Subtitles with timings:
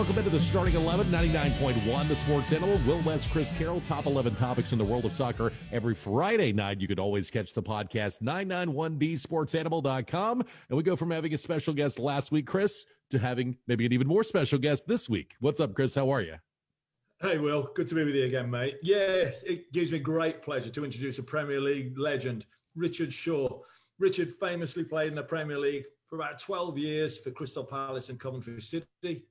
[0.00, 2.80] Welcome into the starting 11, 99.1, the sports animal.
[2.86, 5.52] Will West, Chris Carroll, top 11 topics in the world of soccer.
[5.72, 10.42] Every Friday night, you can always catch the podcast, 991thesportsanimal.com.
[10.70, 13.92] And we go from having a special guest last week, Chris, to having maybe an
[13.92, 15.34] even more special guest this week.
[15.40, 15.94] What's up, Chris?
[15.94, 16.36] How are you?
[17.20, 17.70] Hey, Will.
[17.74, 18.78] Good to be with you again, mate.
[18.82, 23.60] Yeah, it gives me great pleasure to introduce a Premier League legend, Richard Shaw.
[23.98, 28.18] Richard famously played in the Premier League for about 12 years for Crystal Palace and
[28.18, 29.26] Coventry City.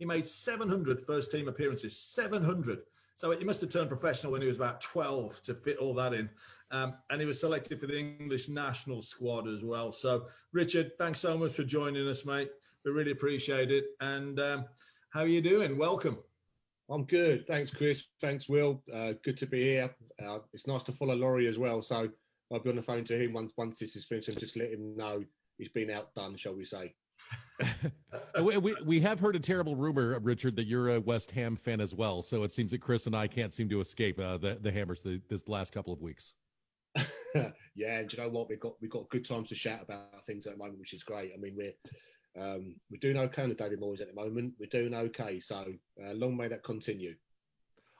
[0.00, 2.80] He made 700 first team appearances, 700.
[3.16, 6.14] So he must have turned professional when he was about 12 to fit all that
[6.14, 6.30] in.
[6.70, 9.92] Um, and he was selected for the English national squad as well.
[9.92, 12.50] So, Richard, thanks so much for joining us, mate.
[12.82, 13.88] We really appreciate it.
[14.00, 14.64] And um,
[15.10, 15.76] how are you doing?
[15.76, 16.16] Welcome.
[16.88, 17.46] I'm good.
[17.46, 18.04] Thanks, Chris.
[18.22, 18.82] Thanks, Will.
[18.90, 19.94] Uh, good to be here.
[20.24, 21.82] Uh, it's nice to follow Laurie as well.
[21.82, 22.08] So
[22.50, 24.72] I'll be on the phone to him once once this is finished and just let
[24.72, 25.22] him know
[25.58, 26.94] he's been outdone, shall we say.
[28.42, 31.80] we, we, we have heard a terrible rumor, Richard, that you're a West Ham fan
[31.80, 32.22] as well.
[32.22, 35.00] So it seems that Chris and I can't seem to escape uh, the the Hammers
[35.00, 36.34] the, this last couple of weeks.
[37.34, 38.48] yeah, and you know what?
[38.48, 41.02] We've got we've got good times to shout about things at the moment, which is
[41.02, 41.32] great.
[41.34, 41.74] I mean, we're
[42.42, 44.54] um, we're doing okay on the Daily Moyes at the moment.
[44.58, 45.66] We're doing okay, so
[46.04, 47.14] uh, long may that continue.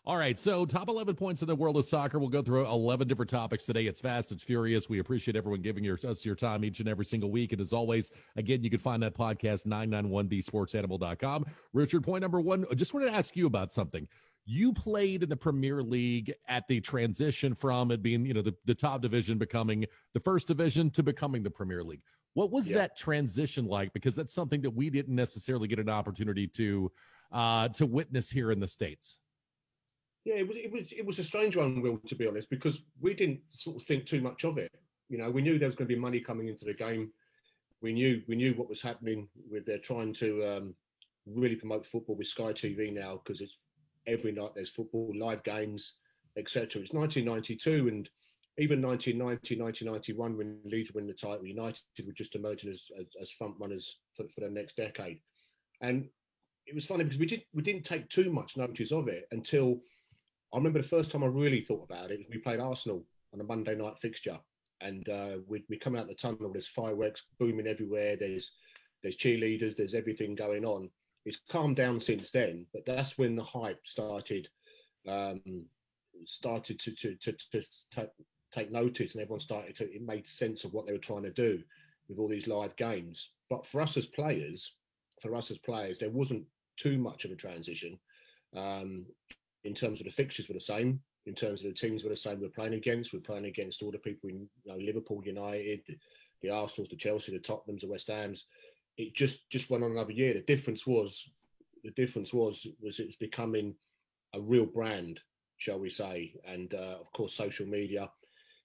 [0.06, 2.18] All right, so top 11 points in the world of soccer.
[2.18, 3.84] We'll go through 11 different topics today.
[3.84, 4.88] It's fast, it's furious.
[4.88, 7.52] We appreciate everyone giving your, us your time each and every single week.
[7.52, 11.44] And as always, again, you can find that podcast, 991thesportsanimal.com.
[11.74, 14.08] Richard, point number one, I just wanted to ask you about something.
[14.46, 18.54] You played in the Premier League at the transition from it being, you know, the,
[18.64, 22.02] the top division becoming the first division to becoming the Premier League.
[22.32, 22.78] What was yeah.
[22.78, 23.92] that transition like?
[23.92, 26.90] Because that's something that we didn't necessarily get an opportunity to
[27.32, 29.18] uh, to witness here in the states.
[30.24, 32.82] Yeah, it was it was it was a strange one, Will, to be honest, because
[33.00, 34.70] we didn't sort of think too much of it.
[35.08, 37.10] You know, we knew there was going to be money coming into the game.
[37.80, 40.74] We knew we knew what was happening with they're trying to um,
[41.26, 43.56] really promote football with Sky TV now because it's
[44.06, 45.94] every night there's football, live games,
[46.36, 46.82] etc.
[46.82, 48.08] It's 1992 and
[48.58, 53.30] even 1990, 1991 when Leeds win the title, United were just emerging as as, as
[53.30, 55.20] front runners for, for the next decade.
[55.80, 56.08] And
[56.66, 59.80] it was funny because we did we didn't take too much notice of it until
[60.52, 62.26] I remember the first time I really thought about it.
[62.28, 64.38] We played Arsenal on a Monday night fixture,
[64.80, 66.50] and uh, we we come out the tunnel.
[66.52, 68.16] There's fireworks booming everywhere.
[68.16, 68.50] There's
[69.02, 69.76] there's cheerleaders.
[69.76, 70.90] There's everything going on.
[71.24, 74.48] It's calmed down since then, but that's when the hype started
[75.06, 75.40] um,
[76.26, 77.62] started to to to, to
[77.92, 78.10] take,
[78.52, 79.92] take notice, and everyone started to.
[79.92, 81.62] It made sense of what they were trying to do
[82.08, 83.30] with all these live games.
[83.48, 84.72] But for us as players,
[85.22, 86.44] for us as players, there wasn't
[86.76, 87.98] too much of a transition.
[88.56, 89.06] Um,
[89.64, 91.00] in terms of the fixtures were the same.
[91.26, 92.40] In terms of the teams were the same.
[92.40, 93.12] We're playing against.
[93.12, 95.96] We're playing against all the people in you know, Liverpool, United, the,
[96.42, 98.46] the Arsenal's, the Chelsea, the Tottenhams, the West Hams.
[98.96, 100.34] It just just went on another year.
[100.34, 101.28] The difference was
[101.84, 103.74] the difference was was it's becoming
[104.34, 105.20] a real brand,
[105.58, 106.34] shall we say?
[106.46, 108.10] And uh, of course, social media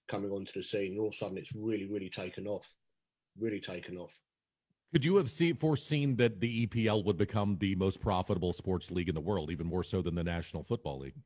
[0.08, 0.98] coming onto the scene.
[0.98, 2.66] All of a sudden, it's really really taken off.
[3.38, 4.12] Really taken off.
[4.92, 9.08] Could you have see, foreseen that the EPL would become the most profitable sports league
[9.08, 11.16] in the world, even more so than the National Football League?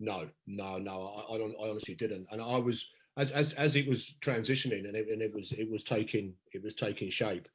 [0.00, 1.24] No, no, no.
[1.30, 2.26] I, I, don't, I honestly didn't.
[2.30, 5.70] And I was as, as as it was transitioning and it, and it was it
[5.70, 7.48] was taking it was taking shape.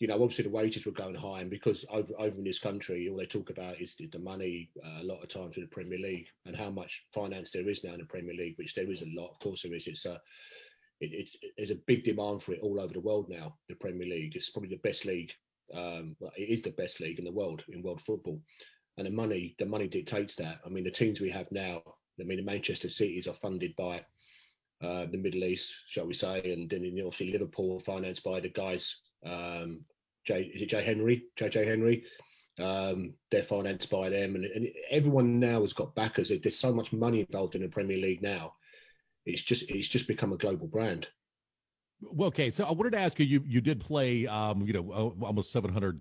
[0.00, 3.08] You know, obviously the wages were going high, and because over over in this country,
[3.08, 4.70] all they talk about is, the money.
[4.84, 7.84] Uh, a lot of times in the Premier League and how much finance there is
[7.84, 9.30] now in the Premier League, which there is a lot.
[9.30, 9.86] Of course, there is.
[9.86, 10.20] It's a
[11.00, 13.56] it, it's there's a big demand for it all over the world now.
[13.68, 15.32] The Premier League it's probably the best league.
[15.74, 18.40] Um, well, it is the best league in the world in world football,
[18.98, 20.60] and the money the money dictates that.
[20.64, 21.82] I mean, the teams we have now.
[22.20, 24.04] I mean, the Manchester Cities are funded by
[24.80, 28.96] uh, the Middle East, shall we say, and then obviously Liverpool financed by the guys.
[29.26, 29.80] Um,
[30.28, 31.24] is it Jay Henry?
[31.36, 32.04] JJ Henry.
[32.60, 36.28] Um, they're financed by them, and, and, everyone now has got backers.
[36.28, 38.52] There's so much money involved in the Premier League now
[39.26, 41.08] it's just it's just become a global brand.
[42.00, 43.26] Well, okay, so I wanted to ask you.
[43.26, 46.00] You you did play, um, you know, almost 700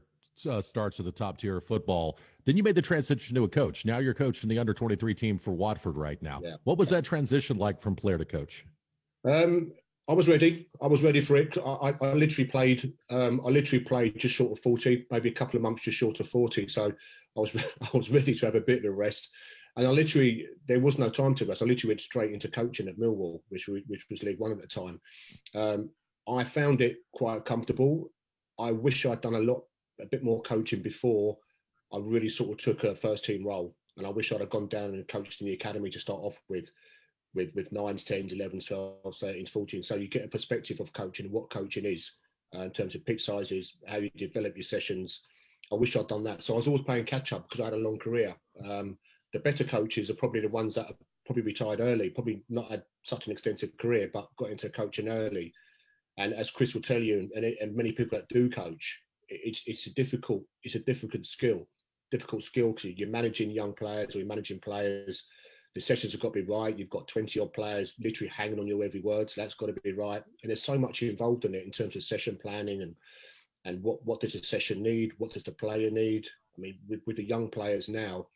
[0.49, 2.17] uh, starts of the top tier of football.
[2.45, 3.85] Then you made the transition to a coach.
[3.85, 6.41] Now you're coaching the under 23 team for Watford right now.
[6.43, 6.55] Yeah.
[6.63, 8.65] What was that transition like from player to coach?
[9.25, 9.71] Um,
[10.09, 10.67] I was ready.
[10.81, 11.57] I was ready for it.
[11.57, 12.93] I, I literally played.
[13.09, 16.19] Um, I literally played just short of 40, maybe a couple of months just short
[16.19, 16.67] of 40.
[16.67, 16.91] So
[17.37, 19.29] I was I was ready to have a bit of a rest.
[19.75, 21.61] And I literally, there was no time to rest.
[21.61, 24.67] I literally went straight into coaching at Millwall, which which was League One at the
[24.67, 25.01] time.
[25.55, 25.89] Um,
[26.27, 28.11] I found it quite comfortable.
[28.59, 29.63] I wish I'd done a lot,
[29.99, 31.37] a bit more coaching before
[31.91, 33.75] I really sort of took a first team role.
[33.97, 36.39] And I wish I'd have gone down and coached in the academy to start off
[36.49, 36.69] with,
[37.35, 39.85] with with nines, tens, elevens, twelves, thirteens, fourteens.
[39.85, 42.11] So you get a perspective of coaching what coaching is
[42.55, 45.21] uh, in terms of pitch sizes, how you develop your sessions,
[45.71, 46.43] I wish I'd done that.
[46.43, 48.35] So I was always playing catch up because I had a long career.
[48.67, 48.97] Um,
[49.33, 50.95] the better coaches are probably the ones that have
[51.25, 55.51] probably retired early, probably not had such an extensive career, but got into coaching early.
[56.17, 58.99] And as Chris will tell you, and, and many people that do coach,
[59.29, 61.67] it's it's a difficult it's a difficult skill,
[62.11, 65.25] difficult skill because you're managing young players or you're managing players.
[65.73, 66.77] The sessions have got to be right.
[66.77, 69.81] You've got 20 odd players literally hanging on your every word, so that's got to
[69.81, 70.23] be right.
[70.43, 72.95] And there's so much involved in it in terms of session planning and
[73.65, 75.13] and what what does a session need?
[75.17, 76.27] What does the player need?
[76.55, 78.27] I mean, with, with the young players now,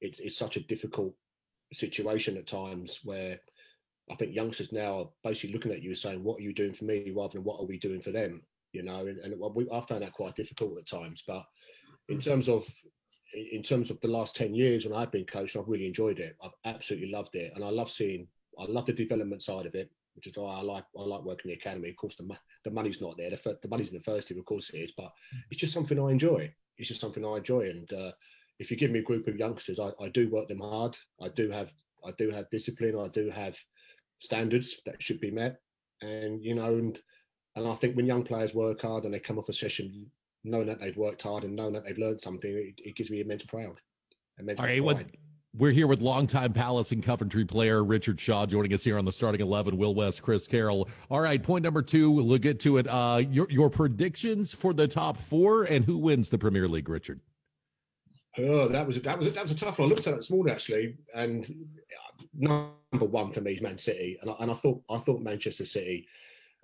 [0.00, 1.14] it, it's such a difficult
[1.72, 3.40] situation at times where
[4.10, 6.72] I think youngsters now are basically looking at you and saying, "What are you doing
[6.72, 9.68] for me?" rather than "What are we doing for them?" You know, and, and we,
[9.70, 11.22] I found that quite difficult at times.
[11.26, 11.44] But
[12.08, 12.66] in terms of
[13.34, 16.36] in terms of the last ten years when I've been coaching, I've really enjoyed it.
[16.42, 18.28] I've absolutely loved it, and I love seeing.
[18.58, 21.50] I love the development side of it, which is why I like I like working
[21.50, 21.90] in the academy.
[21.90, 22.28] Of course, the
[22.64, 23.30] the money's not there.
[23.30, 25.12] The, the money's in the first team, of course it is, but
[25.50, 26.52] it's just something I enjoy.
[26.78, 28.12] It's just something I enjoy, and uh,
[28.58, 30.96] if you give me a group of youngsters, I, I do work them hard.
[31.20, 31.72] I do have
[32.06, 32.98] I do have discipline.
[32.98, 33.56] I do have
[34.20, 35.56] standards that should be met,
[36.02, 36.98] and you know, and
[37.56, 40.10] and I think when young players work hard and they come off a session
[40.44, 43.20] knowing that they've worked hard and knowing that they've learned something, it, it gives me
[43.20, 43.80] immense proud.
[44.38, 45.04] Immense All right, what,
[45.56, 49.12] we're here with longtime Palace and Coventry player Richard Shaw joining us here on the
[49.12, 49.76] starting eleven.
[49.76, 50.88] Will West, Chris Carroll.
[51.10, 52.10] All right, point number two.
[52.10, 52.86] We'll get to it.
[52.86, 57.20] Uh, your your predictions for the top four and who wins the Premier League, Richard.
[58.38, 59.86] Oh, that was that was that was a tough one.
[59.86, 61.66] I looked at it this morning actually, and
[62.34, 65.64] number one for me is Man City, and I, and I thought I thought Manchester
[65.64, 66.06] City.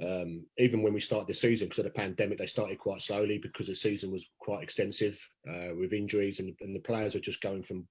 [0.03, 3.39] Um, even when we started the season because of the pandemic, they started quite slowly
[3.39, 7.41] because the season was quite extensive uh, with injuries, and, and the players are just
[7.41, 7.87] going from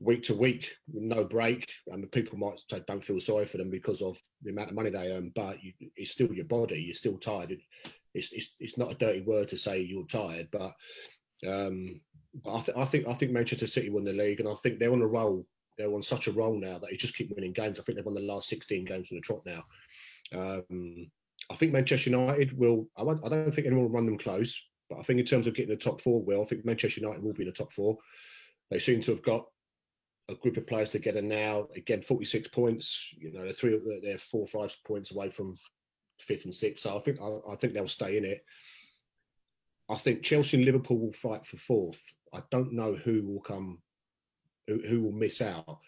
[0.00, 1.70] week to week with no break.
[1.92, 4.76] I mean, people might say don't feel sorry for them because of the amount of
[4.76, 6.80] money they earn, but you, it's still your body.
[6.80, 7.52] You're still tired.
[7.52, 7.60] It,
[8.14, 10.72] it's, it's it's not a dirty word to say you're tired, but
[11.46, 12.00] um,
[12.46, 14.92] I, th- I think I think Manchester City won the league, and I think they're
[14.92, 15.46] on a roll.
[15.76, 17.78] They're on such a roll now that they just keep winning games.
[17.78, 19.64] I think they've won the last 16 games in the trot now.
[20.32, 21.10] Um,
[21.50, 22.88] I think Manchester United will.
[22.96, 25.54] I, I don't think anyone will run them close, but I think in terms of
[25.54, 27.98] getting the top four, will I think Manchester United will be in the top four.
[28.70, 29.46] They seem to have got
[30.28, 31.68] a group of players together now.
[31.74, 33.08] Again, 46 points.
[33.16, 35.56] You know, they're three, they're four, five points away from
[36.20, 36.82] fifth and sixth.
[36.82, 38.44] So I think I, I think they'll stay in it.
[39.88, 42.00] I think Chelsea and Liverpool will fight for fourth.
[42.32, 43.78] I don't know who will come,
[44.66, 45.78] who, who will miss out,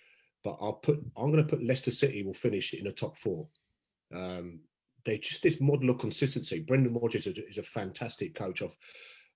[0.44, 0.98] but I'll put.
[1.16, 3.46] I'm going to put Leicester City will finish in the top four.
[4.14, 4.60] Um,
[5.04, 6.60] they just this model of consistency.
[6.60, 8.62] Brendan Rodgers is a, is a fantastic coach.
[8.62, 8.76] I've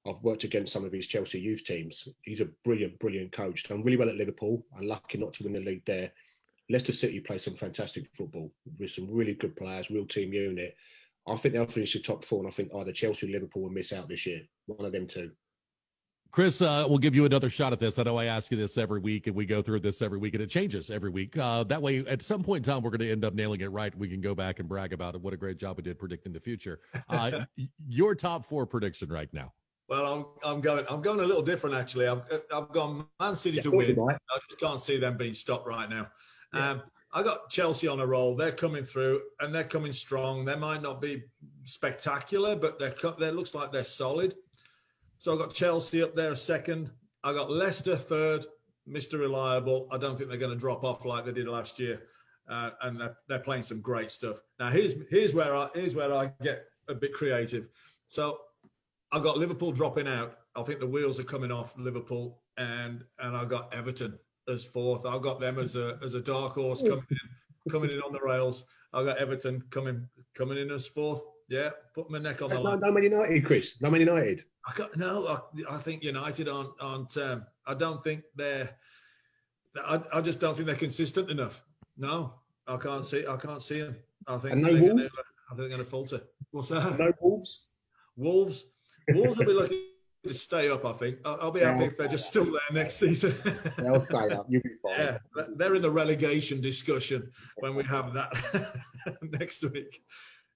[0.06, 2.06] I've worked against some of his Chelsea youth teams.
[2.22, 3.64] He's a brilliant, brilliant coach.
[3.64, 4.66] Done really well at Liverpool.
[4.76, 6.12] I'm lucky not to win the league there.
[6.68, 10.76] Leicester City play some fantastic football with some really good players, real team unit.
[11.26, 13.70] I think they'll finish the top four, and I think either Chelsea or Liverpool will
[13.70, 14.42] miss out this year.
[14.66, 15.30] One of them two.
[16.34, 17.96] Chris, uh, we'll give you another shot at this.
[17.96, 20.34] I know I ask you this every week, and we go through this every week,
[20.34, 21.38] and it changes every week.
[21.38, 23.70] Uh, that way, at some point in time, we're going to end up nailing it
[23.70, 23.96] right.
[23.96, 25.20] We can go back and brag about it.
[25.20, 26.80] What a great job we did predicting the future.
[27.08, 27.44] Uh,
[27.88, 29.52] your top four prediction right now.
[29.88, 32.08] Well, I'm I'm going I'm going a little different actually.
[32.08, 32.22] I've
[32.52, 33.96] I've gone Man City yeah, to win.
[34.00, 36.08] I just can't see them being stopped right now.
[36.52, 36.70] Yeah.
[36.70, 36.82] Um,
[37.12, 38.34] I got Chelsea on a roll.
[38.34, 40.44] They're coming through and they're coming strong.
[40.44, 41.22] They might not be
[41.62, 44.34] spectacular, but they're they looks like they're solid.
[45.24, 46.90] So I've got Chelsea up there second.
[47.22, 48.44] I got Leicester third,
[48.86, 49.18] Mr.
[49.18, 49.88] Reliable.
[49.90, 52.02] I don't think they're going to drop off like they did last year,
[52.46, 54.42] uh, and they're, they're, playing some great stuff.
[54.58, 57.68] Now here's here's where I here's where I get a bit creative.
[58.08, 58.38] So
[59.12, 60.40] I got Liverpool dropping out.
[60.56, 65.06] I think the wheels are coming off Liverpool, and and I got Everton as fourth.
[65.06, 68.20] I've got them as a as a dark horse coming in, coming in on the
[68.20, 68.66] rails.
[68.92, 71.22] I got Everton coming coming in as fourth.
[71.48, 72.80] Yeah, put my neck on the line.
[72.80, 73.80] No, Man United, Chris.
[73.80, 74.44] No Man United.
[74.66, 75.26] I got no.
[75.28, 77.16] I, I think United aren't aren't.
[77.16, 78.70] Um, I don't think they're.
[79.76, 81.62] I, I just don't think they're consistent enough.
[81.96, 82.34] No,
[82.66, 83.26] I can't see.
[83.26, 83.96] I can't see them.
[84.26, 84.52] I think.
[84.54, 84.86] And no Wolves.
[84.86, 85.08] Gonna,
[85.50, 86.20] I think they're going to falter.
[86.50, 86.98] What's that?
[86.98, 87.66] No Wolves.
[88.16, 88.64] Wolves.
[89.10, 89.82] Wolves will be looking
[90.26, 90.86] to stay up.
[90.86, 91.18] I think.
[91.26, 93.34] I'll, I'll be yeah, happy if they're just still there next season.
[93.78, 94.46] They'll stay up.
[94.48, 94.94] You'll be fine.
[94.98, 95.18] Yeah,
[95.56, 98.76] they're in the relegation discussion when we have that
[99.22, 100.02] next week.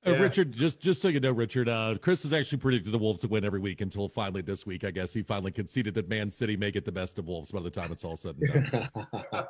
[0.06, 3.20] Uh, Richard, just just so you know, Richard, uh, Chris has actually predicted the Wolves
[3.22, 4.84] to win every week until finally this week.
[4.84, 7.60] I guess he finally conceded that Man City may get the best of Wolves by
[7.60, 8.88] the time it's all said and done.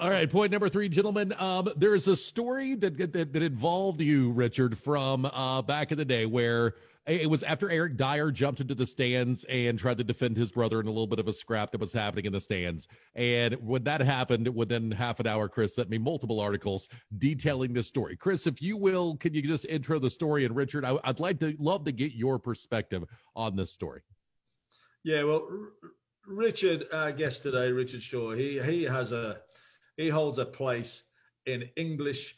[0.00, 1.34] all right, point number three, gentlemen.
[1.38, 5.98] Um, there is a story that, that that involved you, Richard, from uh, back in
[5.98, 6.74] the day where
[7.08, 10.78] it was after Eric Dier jumped into the stands and tried to defend his brother
[10.78, 12.86] in a little bit of a scrap that was happening in the stands.
[13.14, 17.88] And when that happened, within half an hour, Chris sent me multiple articles detailing this
[17.88, 18.16] story.
[18.16, 20.44] Chris, if you will, can you just intro the story?
[20.44, 24.02] And Richard, I, would like to love to get your perspective on this story.
[25.02, 25.90] Yeah, well, R-
[26.26, 29.40] Richard, our guest today, Richard Shaw, he he has a
[29.96, 31.04] he holds a place
[31.46, 32.36] in English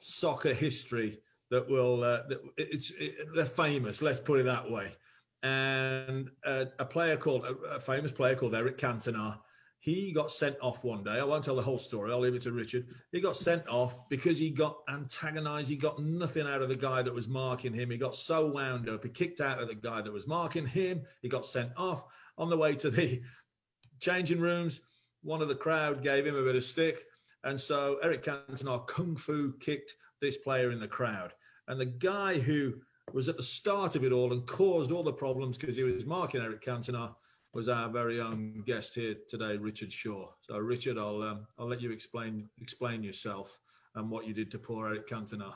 [0.00, 1.18] soccer history
[1.52, 4.02] that will uh, that it's it, they're famous.
[4.02, 4.96] Let's put it that way.
[5.44, 9.38] And uh, a player called a, a famous player called Eric Cantona
[9.82, 11.18] he got sent off one day.
[11.18, 12.12] I won't tell the whole story.
[12.12, 12.86] I'll leave it to Richard.
[13.10, 15.68] He got sent off because he got antagonized.
[15.68, 17.90] He got nothing out of the guy that was marking him.
[17.90, 19.02] He got so wound up.
[19.02, 21.02] He kicked out of the guy that was marking him.
[21.20, 22.04] He got sent off
[22.38, 23.22] on the way to the
[24.00, 24.82] changing rooms.
[25.24, 27.02] One of the crowd gave him a bit of stick.
[27.42, 31.32] And so Eric Cantona kung fu kicked this player in the crowd.
[31.68, 32.74] And the guy who
[33.12, 36.06] was at the start of it all and caused all the problems because he was
[36.06, 37.14] marking Eric Cantona
[37.54, 40.28] was our very own guest here today, Richard Shaw.
[40.40, 43.58] So, Richard, I'll um, I'll let you explain explain yourself
[43.94, 45.52] and what you did to poor Eric Cantona.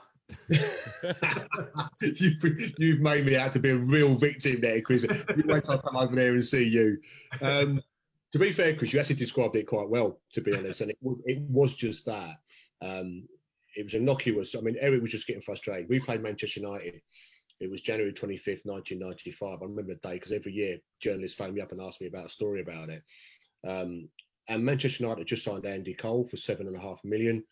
[2.01, 2.43] you've,
[2.79, 5.05] you've made me out to be a real victim there, Chris.
[5.05, 6.99] You wait till I come over there and see you.
[7.41, 7.81] Um,
[8.33, 10.99] to be fair, Chris, you actually described it quite well, to be honest, and it,
[11.25, 12.37] it was just that.
[12.83, 13.27] Um,
[13.77, 14.55] it was innocuous.
[14.57, 15.89] I mean, Eric was just getting frustrated.
[15.89, 17.01] We played Manchester United
[17.61, 19.63] it was January 25th, 1995.
[19.63, 22.27] I remember the day because every year journalists phone me up and ask me about
[22.27, 23.03] a story about it.
[23.67, 24.09] Um,
[24.49, 27.43] and Manchester United just signed Andy Cole for seven and a half million.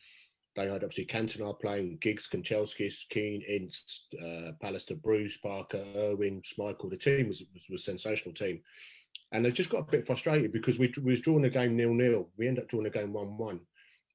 [0.57, 6.91] They had obviously Cantona playing, Giggs, Kanchelskis, Keane, Ince, uh, Pallister, Bruce, Parker, Irwin, McClair.
[6.91, 8.61] The team was, was, was, a sensational team.
[9.33, 12.29] And they just got a bit frustrated because we, we was drawing the game nil-nil.
[12.37, 13.51] We ended up drawing the game 1-1.
[13.51, 13.61] And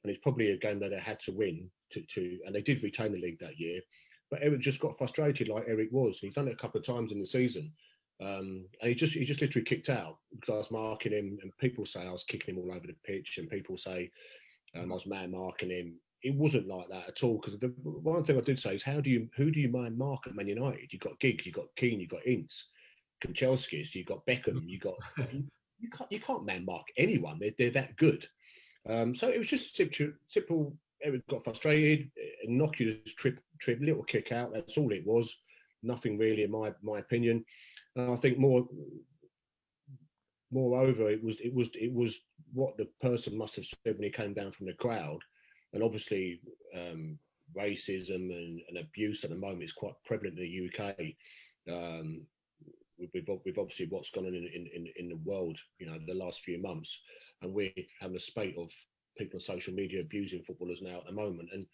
[0.05, 3.11] it's probably a game that they had to win to, to and they did retain
[3.11, 3.81] the league that year.
[4.29, 6.19] But Eric just got frustrated like Eric was.
[6.19, 7.71] He's done it a couple of times in the season.
[8.21, 11.57] Um, and he just he just literally kicked out because I was marking him, and
[11.57, 14.11] people say I was kicking him all over the pitch, and people say
[14.75, 15.95] um, I was man marking him.
[16.21, 17.39] It wasn't like that at all.
[17.39, 19.97] Because the one thing I did say is, how do you who do you man
[19.97, 20.91] mark at Man United?
[20.91, 22.65] You have got Giggs, you have got Keane, you have got Ince,
[23.25, 27.37] Kanchelskis, you have got Beckham, you got you can't you can't man mark anyone.
[27.39, 28.27] They're they're that good.
[28.87, 32.11] Um, so it was just a simple, simple Eric got frustrated,
[32.43, 34.53] innocuous trip, trip, little kick out.
[34.53, 35.35] That's all it was.
[35.83, 37.45] Nothing really, in my my opinion.
[37.95, 38.67] And I think more,
[40.51, 42.19] moreover, it was it was it was
[42.53, 45.19] what the person must have said when he came down from the crowd,
[45.73, 46.41] and obviously
[46.75, 47.17] um,
[47.57, 50.95] racism and, and, abuse at the moment is quite prevalent in the UK.
[51.71, 52.21] Um,
[53.13, 56.41] with, with, obviously what's gone on in, in, in the world, you know, the last
[56.41, 56.99] few months,
[57.41, 58.69] and we're having a spate of
[59.17, 61.49] people on social media abusing footballers now at the moment.
[61.53, 61.65] And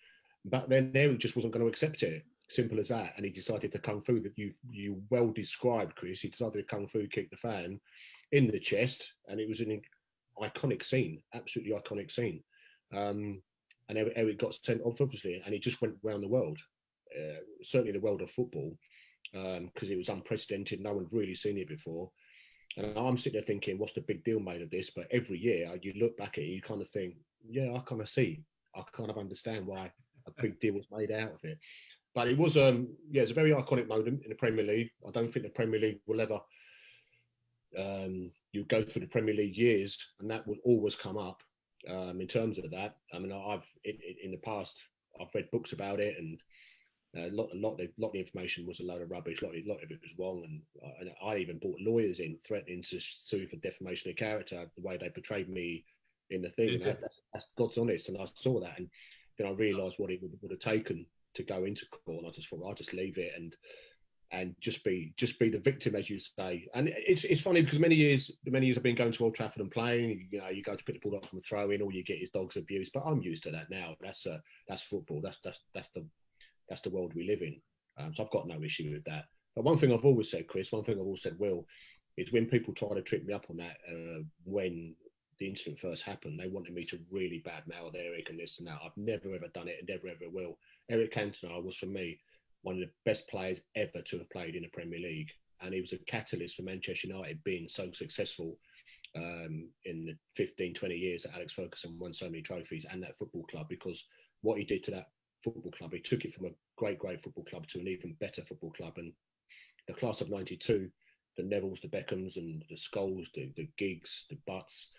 [0.45, 2.23] back then, Eric just wasn't going to accept it.
[2.49, 3.13] Simple as that.
[3.15, 6.21] And he decided to kung fu that you you well described, Chris.
[6.21, 7.79] He decided to kung fu kick the fan
[8.31, 9.81] in the chest, and it was an
[10.41, 12.43] iconic scene, absolutely iconic scene.
[12.93, 13.41] Um,
[13.89, 16.57] and Eric, Eric, got sent off, obviously, and he just went around the world,
[17.17, 18.77] uh, certainly the world of football,
[19.31, 20.81] because um, it was unprecedented.
[20.81, 22.11] No one really seen it before.
[22.77, 24.89] And I'm sitting there thinking, what's the big deal made of this?
[24.89, 27.15] But every year you look back at it, you kind of think,
[27.47, 28.43] yeah, I kind of see,
[28.75, 29.91] I kind of understand why
[30.27, 31.57] a big deal was made out of it.
[32.13, 34.89] But it was, um, yeah, it's a very iconic moment in the Premier League.
[35.07, 36.39] I don't think the Premier League will ever.
[37.77, 41.41] Um, you go through the Premier League years, and that will always come up
[41.89, 42.95] um, in terms of that.
[43.13, 44.75] I mean, I've in, in the past
[45.19, 46.39] I've read books about it, and
[47.15, 49.41] a lot, a lot, of, lot of the information was a load of rubbish.
[49.41, 52.19] A lot, a lot of it was wrong, and I, and I even brought lawyers
[52.19, 55.85] in threatening to sue for defamation of character the way they portrayed me
[56.29, 56.79] in the thing.
[56.79, 56.93] Yeah.
[57.01, 58.89] That's, that's, God's honest, and I saw that, and
[59.37, 61.05] then I realised what it would, would, have taken
[61.35, 63.55] to go into court, and I just thought I'll just leave it and
[64.31, 66.67] and just be just be the victim, as you say.
[66.73, 69.61] And it's it's funny because many years many years I've been going to Old Trafford
[69.61, 70.27] and playing.
[70.31, 72.03] You know, you go to pick the ball up from a throw in, all you
[72.03, 72.89] get is dogs abuse.
[72.93, 73.95] But I'm used to that now.
[74.01, 75.21] That's uh, that's football.
[75.21, 76.05] That's that's that's the
[76.69, 77.59] that's the world we live in.
[77.97, 79.25] Um, so I've got no issue with that.
[79.55, 81.65] But one thing I've always said, Chris, one thing I've always said, Will,
[82.17, 84.95] is when people try to trip me up on that, uh, when
[85.39, 88.79] the incident first happened, they wanted me to really badmouth Eric and this and that.
[88.83, 90.57] I've never ever done it and never ever will.
[90.89, 92.19] Eric Cantona was for me
[92.61, 95.29] one of the best players ever to have played in the Premier League,
[95.61, 98.57] and he was a catalyst for Manchester United being so successful
[99.15, 103.17] um, in the 15, 20 years that Alex Ferguson won so many trophies and that
[103.17, 104.03] football club because
[104.41, 105.07] what he did to that
[105.43, 105.93] football club.
[105.93, 108.93] He took it from a great, great football club to an even better football club.
[108.97, 109.13] And
[109.87, 110.89] the class of 92,
[111.37, 114.89] the Nevilles, the Beckhams, and the Scholes, the, the Giggs, the Butts,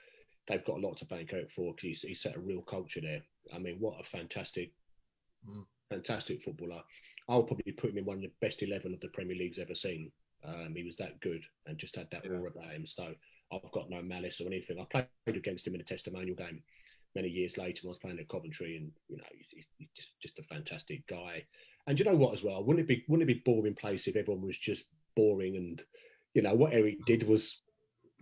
[0.47, 3.23] they've got a lot to thank out for because he set a real culture there.
[3.55, 4.73] I mean, what a fantastic,
[5.49, 5.65] mm.
[5.91, 6.83] fantastic footballer.
[7.29, 9.75] I'll probably put him in one of the best 11 of the Premier League's ever
[9.75, 10.13] seen.
[10.45, 12.31] Um, he was that good and just had that yeah.
[12.31, 12.87] aura about him.
[12.87, 13.13] So
[13.53, 14.79] I've got no malice or anything.
[14.79, 16.63] I played against him in a testimonial game
[17.17, 20.11] many years later when I was playing at Coventry, and you know, he's, he's just
[20.23, 21.45] just a fantastic guy.
[21.89, 24.17] And you know what, as well, wouldn't it be wouldn't it be boring place if
[24.17, 24.85] everyone was just
[25.17, 25.83] boring and
[26.35, 27.63] you know what Eric did was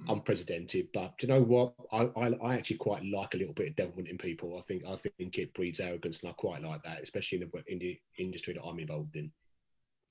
[0.08, 0.88] unprecedented.
[0.92, 1.74] But do you know what?
[1.92, 4.58] I, I, I actually quite like a little bit of devilment in people.
[4.58, 7.72] I think I think it breeds arrogance, and I quite like that, especially in the,
[7.72, 9.30] in the industry that I'm involved in.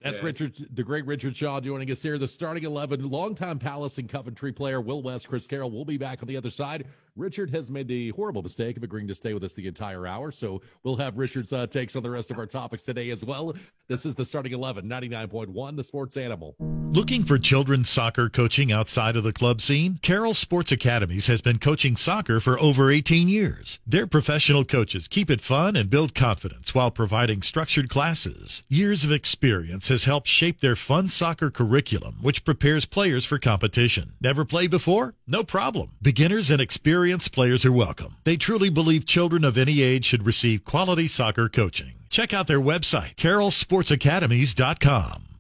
[0.02, 0.26] That's yeah.
[0.26, 2.18] Richard, the great Richard Shaw joining us here.
[2.18, 6.22] The starting 11, longtime Palace and Coventry player, Will West, Chris Carroll We'll be back
[6.22, 6.88] on the other side.
[7.16, 10.32] Richard has made the horrible mistake of agreeing to stay with us the entire hour.
[10.32, 13.54] So we'll have Richard's uh, takes on the rest of our topics today as well.
[13.88, 16.56] This is the starting 11, 99.1, the sports animal.
[16.60, 19.98] Looking for children's soccer coaching outside of the club scene?
[20.02, 23.80] Carroll Sports Academies has been coaching soccer for over 18 years.
[23.86, 28.64] Their professional coaches keep it fun and build confidence while providing structured classes.
[28.70, 34.14] Years of experience has helped shape their fun soccer curriculum, which prepares players for competition.
[34.22, 35.16] Never played before?
[35.28, 35.92] No problem.
[36.02, 38.16] Beginners and experienced players are welcome.
[38.24, 41.94] They truly believe children of any age should receive quality soccer coaching.
[42.10, 45.33] Check out their website, carrollsportsacademies.com.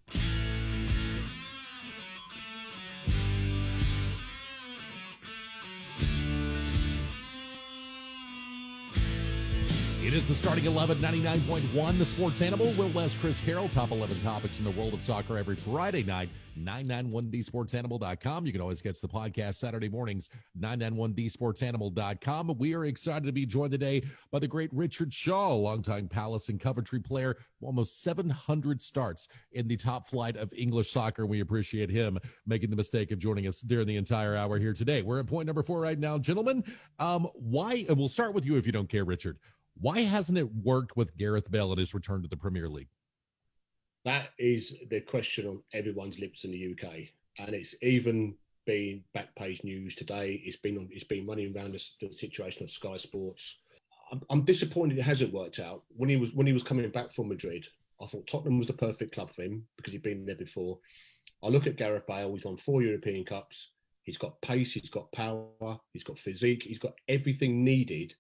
[10.24, 12.72] is the starting 11, 99.1, the sports animal.
[12.74, 16.30] Will West, Chris Carroll, top 11 topics in the world of soccer every Friday night,
[16.60, 18.46] 991thesportsanimal.com.
[18.46, 22.58] You can always catch the podcast Saturday mornings, 991thesportsanimal.com.
[22.58, 26.60] We are excited to be joined today by the great Richard Shaw, longtime Palace and
[26.60, 31.26] Coventry player, almost 700 starts in the top flight of English soccer.
[31.26, 35.02] We appreciate him making the mistake of joining us during the entire hour here today.
[35.02, 36.64] We're at point number four right now, gentlemen.
[37.00, 39.38] Um, why, and we'll start with you if you don't care, Richard.
[39.80, 42.90] Why hasn't it worked with Gareth Bale at his return to the Premier League?
[44.06, 46.94] That is the question on everyone's lips in the UK,
[47.40, 50.42] and it's even been back page news today.
[50.46, 53.58] It's been on, it's been running around the, the situation of Sky Sports.
[54.12, 55.84] I'm, I'm, disappointed it hasn't worked out.
[55.96, 57.66] When he was when he was coming back from Madrid,
[58.02, 60.80] I thought Tottenham was the perfect club for him because he'd been there before.
[61.42, 62.36] I look at Gareth Bale.
[62.36, 63.70] He's won four European Cups.
[64.04, 64.74] He's got pace.
[64.74, 65.80] He's got power.
[65.94, 66.64] He's got physique.
[66.64, 68.14] He's got everything needed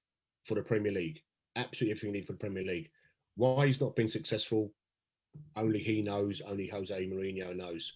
[0.45, 1.21] for the Premier League
[1.55, 2.89] absolutely everything needed for the Premier League.
[3.35, 4.71] Why he's not been successful,
[5.55, 6.41] only he knows.
[6.45, 7.93] Only Jose Mourinho knows.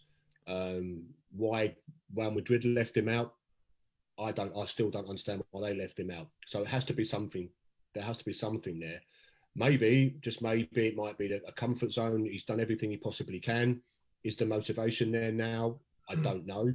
[0.48, 1.04] Um,
[1.36, 1.76] why
[2.16, 3.34] Real Madrid left him out,
[4.20, 4.56] I don't.
[4.58, 6.28] I still don't understand why they left him out.
[6.48, 7.50] So it has to be something.
[7.94, 9.02] There has to be something there.
[9.56, 12.26] Maybe, just maybe, it might be a comfort zone.
[12.26, 13.82] He's done everything he possibly can.
[14.24, 15.80] Is the motivation there now?
[16.10, 16.22] I hmm.
[16.22, 16.74] don't know.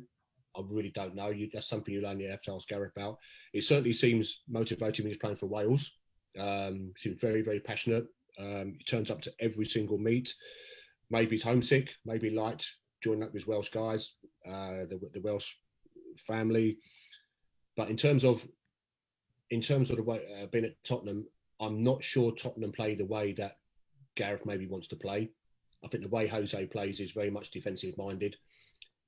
[0.57, 1.29] I really don't know.
[1.29, 3.19] You, that's something you'll only have to ask Gareth about.
[3.53, 5.91] It certainly seems motivating when he's playing for Wales.
[6.39, 8.07] Um, very, very passionate.
[8.39, 10.35] Um, he turns up to every single meet.
[11.11, 11.91] Maybe he's homesick.
[12.07, 12.67] Maybe he liked
[13.03, 14.13] joining up with Welsh guys,
[14.47, 15.53] uh, the, the Welsh
[16.27, 16.79] family.
[17.77, 18.47] But in terms of
[19.51, 21.27] in terms of the way uh, being at Tottenham,
[21.61, 23.59] I'm not sure Tottenham play the way that
[24.15, 25.31] Gareth maybe wants to play.
[25.85, 28.37] I think the way Jose plays is very much defensive minded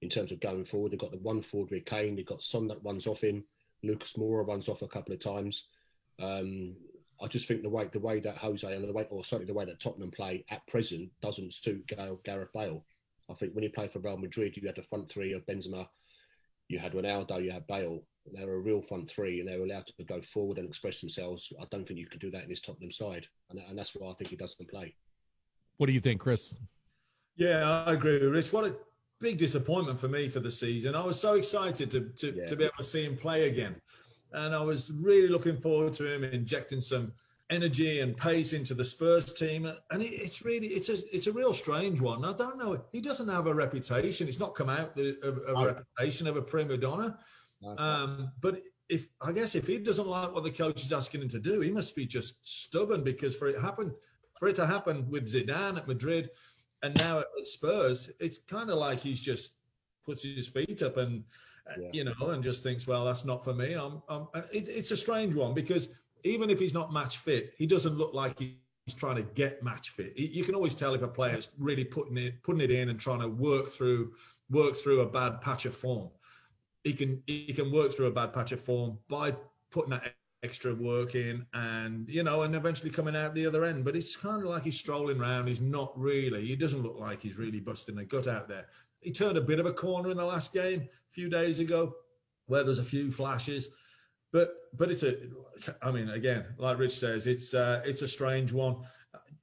[0.03, 0.93] in terms of going forward.
[0.93, 3.45] They've got the one forward with Kane, they've got Son that runs off him,
[3.83, 5.67] Lucas Moura runs off a couple of times.
[6.21, 6.77] Um,
[7.23, 9.59] I just think the way the way that Jose and the way, or certainly the
[9.59, 12.85] way that Tottenham play at present doesn't suit Gareth Bale.
[13.31, 15.87] I think when you play for Real Madrid, you had the front three of Benzema,
[16.69, 18.03] you had Ronaldo, you had Bale.
[18.35, 21.01] They were a real front three, and they were allowed to go forward and express
[21.01, 21.53] themselves.
[21.61, 24.11] I don't think you can do that in this Tottenham side, and, and that's why
[24.11, 24.95] I think he doesn't play.
[25.77, 26.57] What do you think, Chris?
[27.37, 28.53] Yeah, I agree with Rich.
[28.53, 28.77] What a
[29.21, 30.95] big disappointment for me for the season.
[30.95, 32.47] I was so excited to to, yeah.
[32.47, 33.77] to be able to see him play again
[34.33, 37.13] and I was really looking forward to him injecting some
[37.51, 39.71] energy and pace into the Spurs team.
[39.91, 42.25] And it's really it's a it's a real strange one.
[42.25, 42.83] I don't know.
[42.93, 44.29] He doesn't have a reputation.
[44.29, 47.19] It's not come out of, of a reputation of a prima donna.
[47.79, 51.29] Um, but if I guess if he doesn't like what the coach is asking him
[51.31, 53.93] to do, he must be just stubborn because for it happened
[54.39, 56.31] for it to happen with Zidane at Madrid
[56.83, 59.55] and now at Spurs, it's kind of like he's just
[60.05, 61.25] puts his feet up and
[61.79, 61.89] yeah.
[61.93, 63.75] you know, and just thinks, well, that's not for me.
[63.75, 65.89] I'm, I'm uh, it, it's a strange one because
[66.25, 69.91] even if he's not match fit, he doesn't look like he's trying to get match
[69.91, 70.17] fit.
[70.17, 73.21] You can always tell if a player's really putting it putting it in and trying
[73.21, 74.13] to work through
[74.51, 76.11] work through a bad patch of form.
[76.83, 79.35] He can he can work through a bad patch of form by
[79.71, 83.83] putting that extra work in and you know and eventually coming out the other end
[83.83, 87.23] but it's kind of like he's strolling around he's not really he doesn't look like
[87.23, 88.67] he's really busting a gut out there
[89.05, 91.95] he turned a bit of a corner in the last game a few days ago,
[92.47, 93.69] where there's a few flashes.
[94.33, 95.17] But but it's a,
[95.83, 98.79] I mean, again, like Rich says, it's uh, it's a strange one.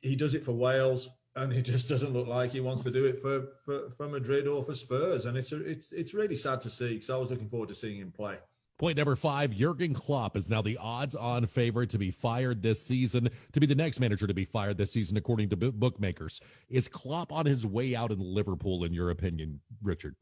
[0.01, 3.05] He does it for Wales, and he just doesn't look like he wants to do
[3.05, 6.59] it for for, for Madrid or for Spurs, and it's a, it's it's really sad
[6.61, 8.37] to see because I was looking forward to seeing him play.
[8.81, 12.83] Point number five Jurgen Klopp is now the odds on favorite to be fired this
[12.83, 16.41] season, to be the next manager to be fired this season, according to bookmakers.
[16.67, 20.15] Is Klopp on his way out in Liverpool, in your opinion, Richard?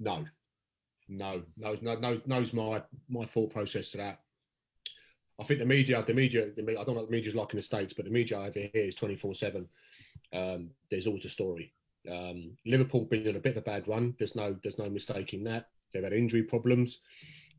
[0.00, 0.24] No.
[1.06, 4.20] No, no, no, no, knows my my thought process to that.
[5.38, 7.62] I think the media, the media, the, I don't know the media's like in the
[7.62, 9.68] states, but the media over here is twenty four seven.
[10.32, 11.74] Um, there's always a story.
[12.10, 14.14] Um, Liverpool been in a bit of a bad run.
[14.18, 15.68] There's no, there's no mistaking that.
[15.94, 16.98] They've had injury problems.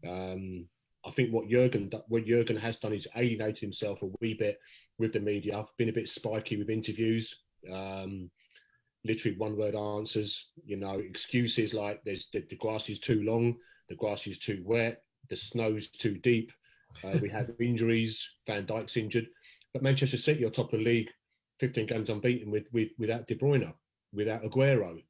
[0.08, 0.68] Um,
[1.06, 4.60] I think what Jurgen, what Jurgen has done is alienated himself a wee bit
[4.98, 5.66] with the media.
[5.78, 7.42] Been a bit spiky with interviews.
[7.72, 8.30] Um,
[9.04, 10.50] literally one word answers.
[10.66, 13.56] You know, excuses like there's the, the grass is too long,
[13.88, 16.52] the grass is too wet, the snow's too deep.
[17.04, 18.28] Uh, we have injuries.
[18.48, 19.28] Van Dijk's injured,
[19.74, 21.12] but Manchester City are top of the league,
[21.60, 23.74] 15 games unbeaten with, with without De Bruyne,
[24.12, 25.02] without Aguero,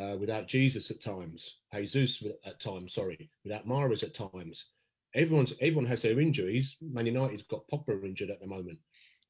[0.00, 4.66] uh, without Jesus at times, Jesus at times, sorry, without Mahrez at times.
[5.14, 6.76] Everyone's everyone has their injuries.
[6.80, 8.78] Man United's got Pogba injured at the moment.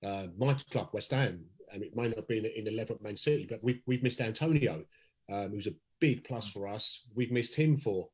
[0.03, 3.03] Uh, my club, West Ham, and it may not be in, in the level of
[3.03, 4.85] Man City, but we've, we've missed Antonio,
[5.31, 7.03] um, who's a big plus for us.
[7.15, 8.09] We've missed him for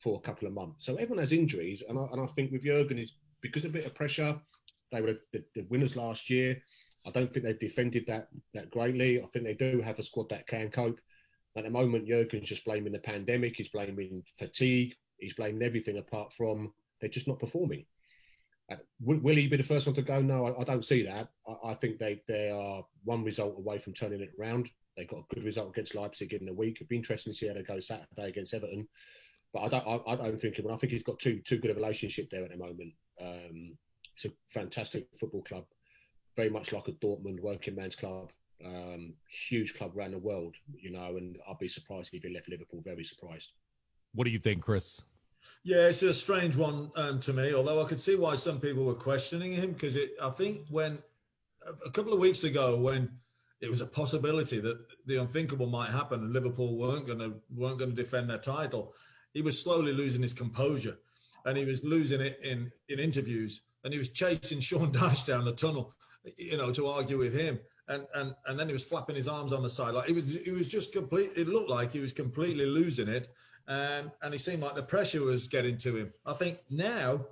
[0.00, 0.84] for a couple of months.
[0.84, 3.78] So everyone has injuries, and I, and I think with Jurgen, is because of a
[3.78, 4.40] bit of pressure.
[4.92, 6.62] They were the, the winners last year.
[7.06, 9.22] I don't think they've defended that that greatly.
[9.22, 11.00] I think they do have a squad that can cope.
[11.56, 13.54] At the moment, Jurgen's just blaming the pandemic.
[13.56, 14.94] He's blaming fatigue.
[15.18, 17.84] He's blaming everything apart from they're just not performing.
[18.70, 20.20] Uh, will, he be the first one to go?
[20.20, 21.28] No, I, I don't see that.
[21.48, 24.68] I, I, think they, they are one result away from turning it around.
[24.96, 26.76] They got a good result against Leipzig in the week.
[26.76, 28.88] It'd be interesting to see how they go Saturday against Everton.
[29.52, 30.56] But I don't, I, I don't think.
[30.58, 32.92] I think he's got too too good a relationship there at the moment.
[33.22, 33.76] Um,
[34.14, 35.64] it's a fantastic football club,
[36.34, 38.30] very much like a Dortmund working man's club.
[38.64, 39.14] Um,
[39.48, 42.80] huge club around the world, you know, and I'd be surprised if he left Liverpool.
[42.82, 43.50] Very surprised.
[44.14, 45.02] What do you think, Chris?
[45.62, 47.54] Yeah, it's a strange one um, to me.
[47.54, 50.98] Although I could see why some people were questioning him because I think when
[51.84, 53.10] a couple of weeks ago, when
[53.60, 57.78] it was a possibility that the unthinkable might happen and Liverpool weren't going to weren't
[57.78, 58.94] going to defend their title,
[59.32, 60.96] he was slowly losing his composure,
[61.44, 65.44] and he was losing it in in interviews, and he was chasing Sean Dyche down
[65.44, 65.92] the tunnel,
[66.36, 67.58] you know, to argue with him.
[67.88, 70.34] And, and and then he was flapping his arms on the side like he was
[70.44, 73.32] he was just complete it looked like he was completely losing it
[73.68, 76.12] and and he seemed like the pressure was getting to him.
[76.24, 77.24] I think now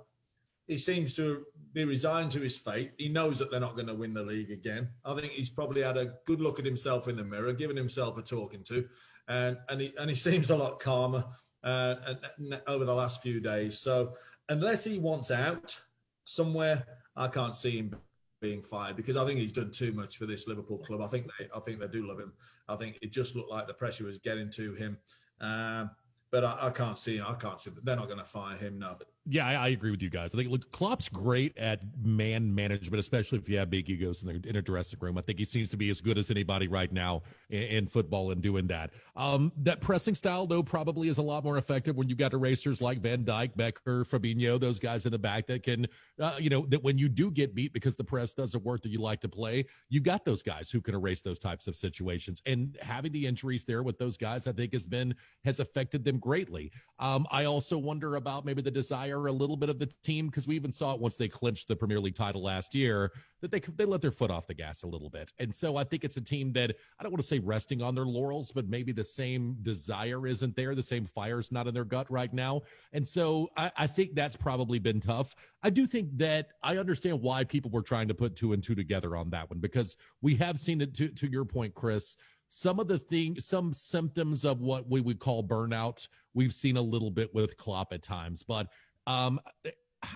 [0.67, 2.91] he seems to be resigned to his fate.
[2.97, 4.89] He knows that they're not going to win the league again.
[5.03, 8.17] I think he's probably had a good look at himself in the mirror, given himself
[8.17, 8.87] a talking to,
[9.27, 11.25] and and he and he seems a lot calmer
[11.63, 11.95] uh,
[12.67, 13.79] over the last few days.
[13.79, 14.13] So
[14.49, 15.79] unless he wants out
[16.25, 17.95] somewhere, I can't see him
[18.41, 21.01] being fired because I think he's done too much for this Liverpool club.
[21.01, 22.33] I think they I think they do love him.
[22.67, 24.97] I think it just looked like the pressure was getting to him.
[25.41, 25.91] Um,
[26.31, 27.21] but I, I, can't see.
[27.21, 27.71] I can't see.
[27.83, 28.95] They're not going to fire him now.
[28.97, 30.33] But yeah, I, I, agree with you guys.
[30.33, 34.27] I think look, Klopp's great at man management, especially if you have big egos in,
[34.27, 35.17] the, in a dressing room.
[35.17, 38.31] I think he seems to be as good as anybody right now in, in football
[38.31, 38.91] and doing that.
[39.15, 42.81] Um, that pressing style, though, probably is a lot more effective when you've got erasers
[42.81, 45.87] like Van Dijk, Becker, Fabinho, those guys in the back that can,
[46.19, 48.89] uh, you know, that when you do get beat because the press doesn't work that
[48.89, 52.43] you like to play, you got those guys who can erase those types of situations.
[52.45, 56.19] And having the injuries there with those guys, I think has been has affected them
[56.19, 56.71] greatly.
[56.99, 60.47] Um, I also wonder about maybe the desire a little bit of the team because
[60.47, 63.59] we even saw it once they clinched the Premier League title last year that they
[63.59, 65.31] they let their foot off the gas a little bit.
[65.39, 67.95] And so I think it's a team that I don't want to say resting on
[67.95, 71.85] their laurels, but maybe the same desire isn't there, the same fire's not in their
[71.85, 72.61] gut right now.
[72.93, 75.35] And so I, I think that's probably been tough.
[75.63, 78.75] I do think that I understand why people were trying to put two and two
[78.75, 82.17] together on that one because we have seen it to to your point, Chris
[82.49, 86.81] some of the things, some symptoms of what we would call burnout, we've seen a
[86.81, 88.43] little bit with Klopp at times.
[88.43, 88.67] But
[89.07, 89.39] um,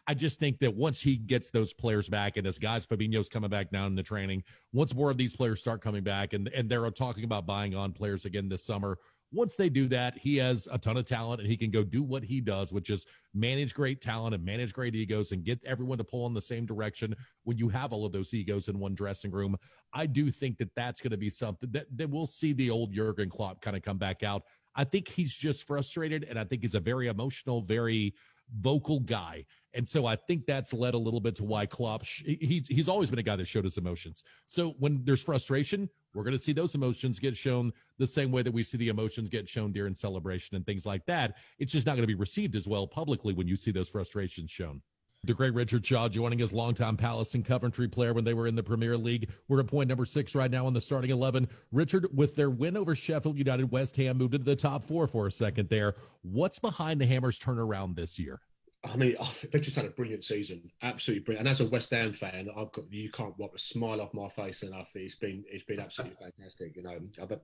[0.08, 3.50] I just think that once he gets those players back, and as guys, Fabinho's coming
[3.50, 6.70] back down in the training, once more of these players start coming back, and and
[6.70, 8.98] they're talking about buying on players again this summer.
[9.32, 12.02] Once they do that, he has a ton of talent, and he can go do
[12.02, 16.00] what he does, which is manage great talent and manage great egos, and get everyone
[16.00, 17.16] to pull in the same direction.
[17.44, 19.56] When you have all of those egos in one dressing room,
[19.94, 22.94] I do think that that's going to be something that that we'll see the old
[22.94, 24.44] Jurgen Klopp kind of come back out.
[24.76, 28.16] I think he's just frustrated, and I think he's a very emotional, very
[28.58, 29.46] vocal guy.
[29.74, 33.10] And so I think that's led a little bit to why Klopp, he's, he's always
[33.10, 34.24] been a guy that showed his emotions.
[34.48, 38.42] So when there's frustration, we're going to see those emotions get shown the same way
[38.42, 41.36] that we see the emotions get shown during celebration and things like that.
[41.60, 44.50] It's just not going to be received as well publicly when you see those frustrations
[44.50, 44.82] shown.
[45.26, 48.56] The great Richard Shaw joining his longtime Palace and Coventry player when they were in
[48.56, 49.30] the Premier League.
[49.50, 51.50] We're at point number six right now on the starting 11.
[51.74, 55.28] Richard, with their win over Sheffield United, West Ham moved into the top four for
[55.28, 55.96] a second there.
[56.22, 58.40] What's behind the Hammers' turnaround this year?
[58.86, 61.48] I mean, oh, they just had a brilliant season, absolutely brilliant.
[61.48, 64.30] And as a West Ham fan, I've got you can't wipe a smile off my
[64.30, 64.88] face enough.
[64.96, 66.78] It's been it's been absolutely fantastic.
[66.78, 67.40] You know, uh, I've,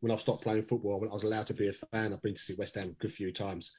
[0.00, 2.34] when I've stopped playing football, when I was allowed to be a fan, I've been
[2.34, 3.70] to see West Ham a good few times.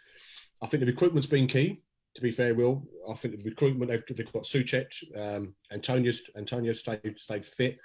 [0.62, 1.82] I think the recruitment's been key.
[2.16, 6.74] To be fair, Will, I think the recruitment they've, they've got Soucek, um, Antonio's Antonio
[6.74, 7.78] stayed stayed fit.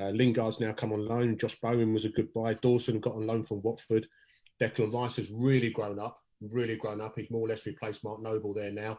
[0.00, 1.36] Uh, Lingard's now come on loan.
[1.36, 2.54] Josh Bowen was a good buy.
[2.54, 4.06] Dawson got on loan from Watford.
[4.60, 7.14] Declan Rice has really grown up, really grown up.
[7.16, 8.98] He's more or less replaced Mark Noble there now.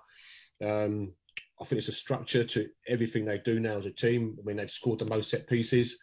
[0.63, 1.13] Um,
[1.62, 4.38] I think it's a structure to everything they do now as a team.
[4.39, 5.97] I mean, they've scored the most set pieces.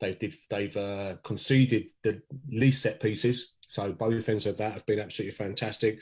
[0.00, 3.52] They've they've uh, conceded the least set pieces.
[3.70, 6.00] So both ends of that have been absolutely fantastic.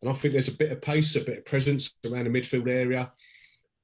[0.00, 2.66] And I think there's a bit of pace, a bit of presence around the midfield
[2.66, 3.12] area,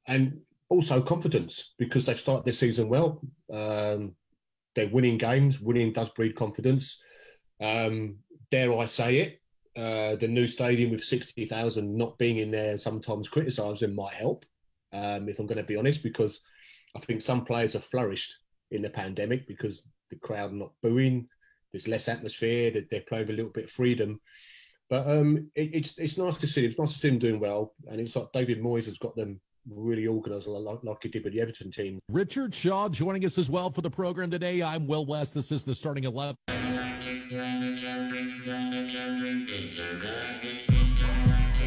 [0.09, 3.21] and also confidence because they've started this season well.
[3.53, 4.15] Um,
[4.75, 5.61] they're winning games.
[5.61, 6.99] Winning does breed confidence.
[7.61, 8.17] Um,
[8.51, 9.43] dare I say it?
[9.77, 14.47] Uh, the new stadium with 60,000 not being in there sometimes criticised might help,
[14.95, 16.41] um, if I'm going to be honest, because
[16.97, 18.35] I think some players have flourished
[18.71, 21.29] in the pandemic because the crowd not booing,
[21.77, 24.19] there's less atmosphere, they're, they're playing a little bit of freedom.
[24.89, 26.65] But um, it, it's it's nice to see.
[26.65, 29.41] It's nice to see them doing well, and it's like David Moyes has got them
[29.69, 31.99] really organised like, like he did with the Everton team.
[32.09, 34.63] Richard Shaw joining us as well for the program today.
[34.63, 35.35] I'm Will West.
[35.35, 36.37] This is the starting eleven.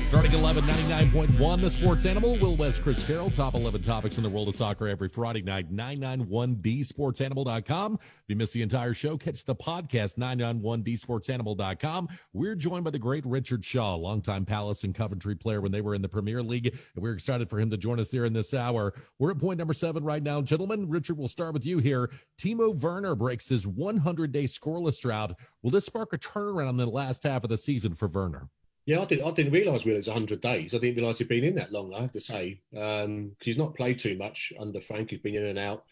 [0.10, 2.36] Starting 11, 99.1, the sports animal.
[2.40, 5.72] Will West, Chris Carroll, top 11 topics in the world of soccer every Friday night,
[5.72, 7.94] 991thesportsanimal.com.
[7.94, 12.10] If you missed the entire show, catch the podcast, 991thesportsanimal.com.
[12.34, 15.94] We're joined by the great Richard Shaw, longtime Palace and Coventry player when they were
[15.94, 16.76] in the Premier League.
[16.96, 18.96] And we're excited for him to join us there in this hour.
[19.20, 20.42] We're at point number seven right now.
[20.42, 22.10] Gentlemen, Richard, we'll start with you here.
[22.42, 25.36] Timo Werner breaks his 100 day scoreless drought.
[25.62, 28.50] Will this spark a turnaround in the last half of the season for Werner?
[28.90, 29.28] Yeah, I didn't.
[29.28, 30.74] I didn't realise it's hundred days.
[30.74, 31.94] I didn't realise he'd been in that long.
[31.94, 35.12] I have to say, because um, he's not played too much under Frank.
[35.12, 35.84] He's been in and out.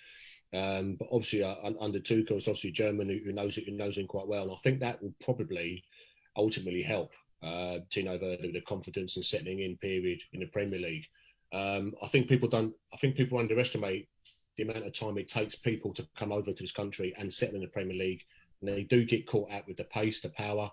[0.52, 4.08] Um, but obviously, uh, under Tuchel, it's obviously German who knows it, who knows him
[4.08, 4.46] quite well.
[4.46, 5.84] And I think that will probably
[6.36, 7.12] ultimately help
[7.44, 11.06] uh, Timo Werner with the confidence and settling in period in the Premier League.
[11.54, 12.74] Um, I think people don't.
[12.92, 14.10] I think people underestimate
[14.58, 17.58] the amount of time it takes people to come over to this country and settle
[17.58, 18.24] in the Premier League.
[18.60, 20.72] And they do get caught out with the pace, the power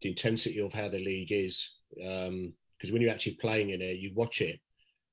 [0.00, 1.74] the intensity of how the league is.
[1.90, 4.60] Because um, when you're actually playing in it, you watch it,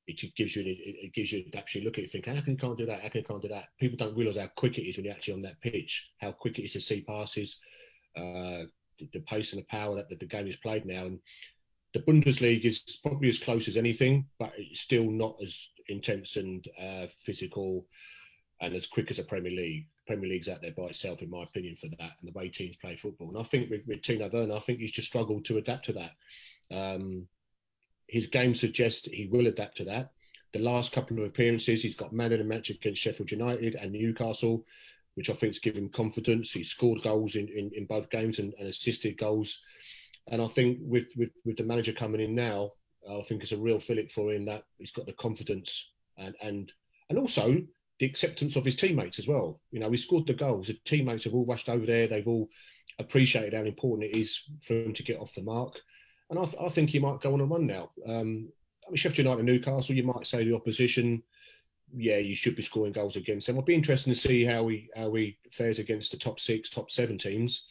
[0.08, 2.78] it gives you it gives you actually look at it, think how can you can't
[2.78, 3.02] do that?
[3.12, 3.70] Can you can't do that?
[3.80, 6.10] People don't realise how quick it is when you're actually on that pitch.
[6.20, 7.60] How quick it is to see passes,
[8.16, 8.70] uh,
[9.00, 11.06] the, the, pace and the power that, that the game is played now.
[11.06, 11.20] And
[11.94, 16.66] the Bundesliga is probably as close as anything, but it's still not as intense and
[16.80, 17.88] uh, physical
[18.62, 19.88] and as quick as a Premier League.
[20.06, 22.76] Premier League's out there by itself, in my opinion, for that and the way teams
[22.76, 23.30] play football.
[23.30, 25.94] And I think with, with Timo Werner, I think he's just struggled to adapt to
[25.94, 26.12] that.
[26.72, 27.28] Um,
[28.08, 30.12] his game suggests he will adapt to that.
[30.54, 33.92] The last couple of appearances, he's got man of the match against Sheffield United and
[33.92, 34.66] Newcastle,
[35.16, 36.52] which I think has given confidence.
[36.52, 39.60] He scored goals in, in, in both games and, and, assisted goals.
[40.28, 42.72] And I think with, with, with the manager coming in now,
[43.10, 46.72] I think it's a real fillip for him that he's got the confidence and and
[47.10, 47.62] and also
[48.00, 49.60] the acceptance of his teammates as well.
[49.72, 50.68] You know, he scored the goals.
[50.68, 52.08] The teammates have all rushed over there.
[52.08, 52.50] They've all
[53.00, 55.76] appreciated how important it is for him to get off the mark.
[56.30, 57.92] And I, th- I think he might go on a run now.
[58.08, 58.50] Um,
[58.86, 61.24] I mean, Sheffield United Newcastle, you might say the opposition,
[61.96, 63.56] yeah, you should be scoring goals against them.
[63.56, 66.92] It'll be interesting to see how he how he fares against the top six, top
[66.92, 67.66] seven teams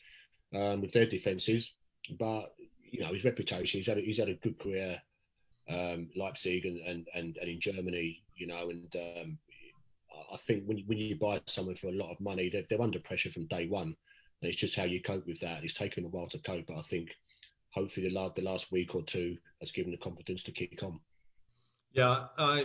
[0.55, 1.75] um, with their defences.
[2.19, 5.01] But you know, his reputation, he's had a, he's had a good career,
[5.69, 9.39] um, Leipzig and, and, and, and in Germany, you know, and um,
[10.33, 12.83] I think when you, when you buy someone for a lot of money, they're, they're
[12.83, 13.95] under pressure from day one.
[14.43, 15.65] And it's just how you cope with that.
[15.65, 17.11] It's taken a while to cope, but I think
[17.71, 21.01] hopefully the last, the last week or two has given the confidence to kick on.
[21.93, 22.65] Yeah, I,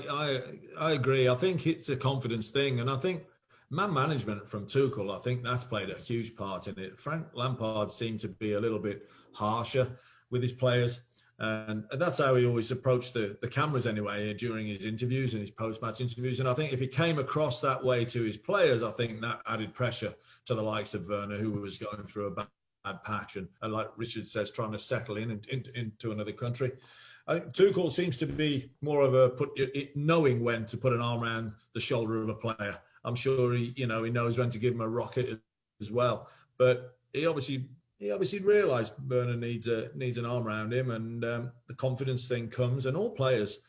[0.80, 1.30] I I agree.
[1.30, 3.24] I think it's a confidence thing, and I think
[3.70, 7.00] man management from Tuchel, I think that's played a huge part in it.
[7.00, 10.00] Frank Lampard seemed to be a little bit harsher
[10.32, 11.02] with his players.
[11.40, 15.34] And, and that's how he always approached the, the cameras anyway uh, during his interviews
[15.34, 16.42] and his post-match interviews.
[16.42, 19.42] And I think if he came across that way to his players, I think that
[19.48, 20.14] added pressure
[20.46, 22.48] to the likes of Werner, who was going through a bad,
[22.84, 26.34] bad patch and, and, like Richard says, trying to settle in, in, in into another
[26.34, 26.74] country.
[27.28, 30.94] I think Tuchel seems to be more of a put it, knowing when to put
[30.94, 32.78] an arm around the shoulder of a player.
[33.06, 35.40] I'm sure he, you know, he knows when to give him a rocket
[35.80, 36.28] as well.
[36.58, 37.70] But he obviously
[38.00, 42.28] he obviously realised Werner needs a needs an arm around him, and um, the confidence
[42.28, 42.86] thing comes.
[42.86, 43.60] And all players,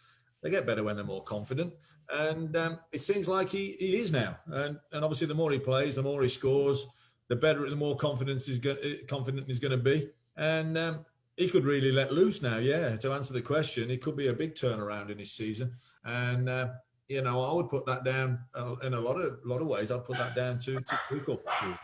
[0.43, 1.75] they get better when they're more confident.
[2.13, 4.39] And um, it seems like he, he is now.
[4.47, 6.87] And and obviously, the more he plays, the more he scores,
[7.29, 10.11] the better, the more confidence he's got, confident he's going to be.
[10.37, 11.05] And um,
[11.37, 12.59] he could really let loose now.
[12.59, 15.73] Yeah, to answer the question, it could be a big turnaround in his season,
[16.05, 16.69] and uh,
[17.09, 19.91] you know I would put that down uh, in a lot of lot of ways.
[19.91, 21.79] I'd put that down to to Tuchel.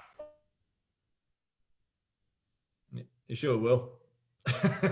[3.29, 3.91] You sure will.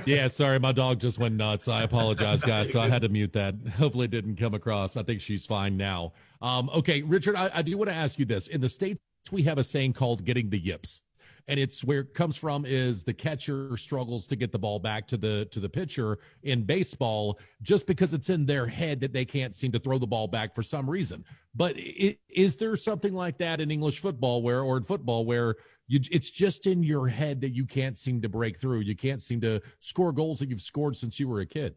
[0.06, 1.68] yeah, sorry, my dog just went nuts.
[1.68, 2.72] I apologize, guys.
[2.72, 3.54] So I had to mute that.
[3.78, 4.96] Hopefully, it didn't come across.
[4.96, 6.12] I think she's fine now.
[6.42, 8.48] Um, okay, Richard, I, I do want to ask you this.
[8.48, 11.02] In the states, we have a saying called "getting the yips."
[11.48, 15.06] and it's where it comes from is the catcher struggles to get the ball back
[15.06, 19.24] to the to the pitcher in baseball just because it's in their head that they
[19.24, 23.14] can't seem to throw the ball back for some reason but it, is there something
[23.14, 27.08] like that in english football where or in football where you it's just in your
[27.08, 30.48] head that you can't seem to break through you can't seem to score goals that
[30.48, 31.76] you've scored since you were a kid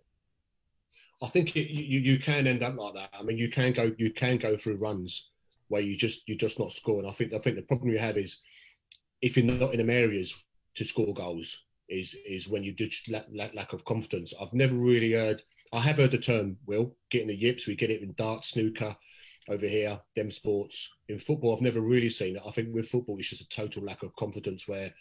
[1.21, 3.93] i think it, you you can end up like that i mean you can go
[3.97, 5.29] you can go through runs
[5.67, 8.17] where you just you're just not scoring i think i think the problem you have
[8.17, 8.37] is
[9.21, 10.35] if you're not in them areas
[10.75, 14.33] to score goals, is is when you just lack, lack, lack of confidence.
[14.39, 15.41] I've never really heard.
[15.73, 18.95] I have heard the term "will getting the yips." We get it in dart, snooker,
[19.49, 20.89] over here, them sports.
[21.09, 22.41] In football, I've never really seen it.
[22.45, 24.93] I think with football, it's just a total lack of confidence where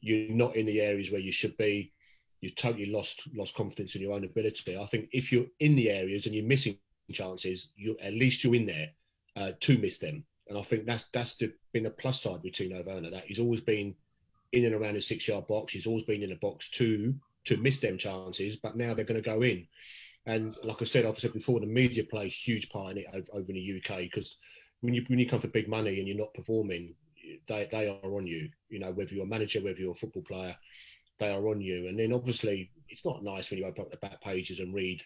[0.00, 1.92] you're not in the areas where you should be.
[2.40, 4.76] You've totally lost lost confidence in your own ability.
[4.76, 6.78] I think if you're in the areas and you're missing
[7.12, 8.90] chances, you at least you're in there
[9.36, 10.24] uh, to miss them.
[10.48, 13.38] And I think that's that's the, been a plus side with Timo Werner that he's
[13.38, 13.94] always been
[14.52, 15.72] in and around the six yard box.
[15.72, 17.14] He's always been in a box to
[17.46, 19.66] to miss them chances, but now they're going to go in.
[20.26, 23.06] And like I said, I've said before, the media plays a huge part in it
[23.12, 24.36] over, over in the UK because
[24.80, 26.94] when you when you come for big money and you're not performing,
[27.46, 28.50] they they are on you.
[28.68, 30.56] You know, whether you're a manager, whether you're a football player,
[31.18, 31.88] they are on you.
[31.88, 35.02] And then obviously, it's not nice when you open up the back pages and read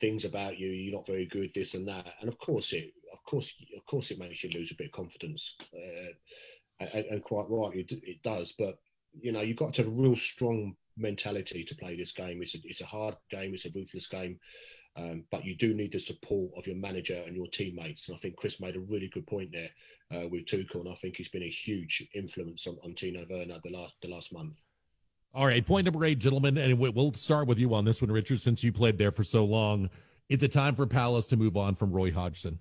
[0.00, 0.68] things about you.
[0.68, 2.14] You're not very good, this and that.
[2.20, 4.92] And of course, it of course, of course, it makes you lose a bit of
[4.92, 8.52] confidence, uh, and, and, quite right, it, it, does.
[8.58, 8.78] But
[9.20, 12.42] you know, you've got to have a real strong mentality to play this game.
[12.42, 13.54] It's a, it's a hard game.
[13.54, 14.38] It's a ruthless game.
[14.96, 18.08] Um, but you do need the support of your manager and your teammates.
[18.08, 19.70] And I think Chris made a really good point there
[20.14, 23.58] uh, with Tuchel, and I think he's been a huge influence on, on Timo Werner
[23.64, 24.56] the last the last month.
[25.34, 28.42] All right, point number eight, gentlemen, and we'll start with you on this one, Richard,
[28.42, 29.88] since you played there for so long.
[30.28, 32.58] Is it time for Palace to move on from Roy Hodgson?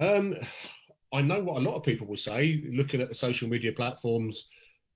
[0.00, 0.36] Um,
[1.12, 4.48] I know what a lot of people will say, looking at the social media platforms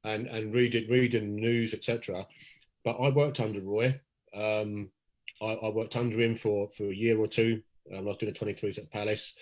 [0.05, 2.27] and and reading reading news, etc.
[2.85, 4.01] But I worked under Roy.
[4.35, 4.91] Um,
[5.41, 7.63] I, I, worked under him for for a year or two.
[7.95, 9.35] Um, not doing the 23s at Palace.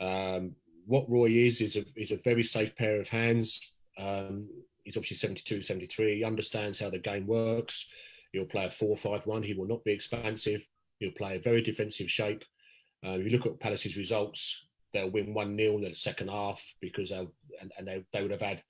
[0.00, 0.54] Um,
[0.86, 3.72] what Roy is is a is a very safe pair of hands.
[3.98, 4.48] Um,
[4.84, 6.16] he's obviously 72, 73.
[6.16, 7.86] He understands how the game works.
[8.32, 9.42] He'll play a 4 5 1.
[9.42, 10.66] He will not be expansive.
[10.98, 12.44] He'll play a very defensive shape.
[13.04, 16.62] Uh, if you look at Palace's results, they'll win 1 0 in the second half
[16.80, 17.28] because and,
[17.78, 18.62] and they, they would have had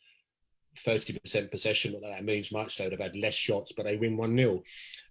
[0.76, 1.92] 30% possession.
[1.92, 2.76] Not that that means much.
[2.76, 4.62] They would have had less shots, but they win 1 0.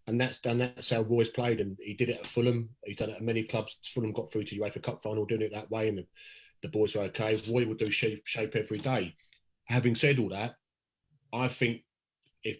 [0.07, 0.59] And that's done.
[0.59, 1.59] That's how Roy's played.
[1.59, 2.69] And he did it at Fulham.
[2.85, 3.77] He's done it at many clubs.
[3.93, 5.89] Fulham got through to the UEFA Cup final doing it that way.
[5.89, 6.07] And the,
[6.63, 7.41] the boys were okay.
[7.49, 9.15] Roy would do shape, shape every day.
[9.65, 10.55] Having said all that,
[11.31, 11.81] I think
[12.43, 12.57] if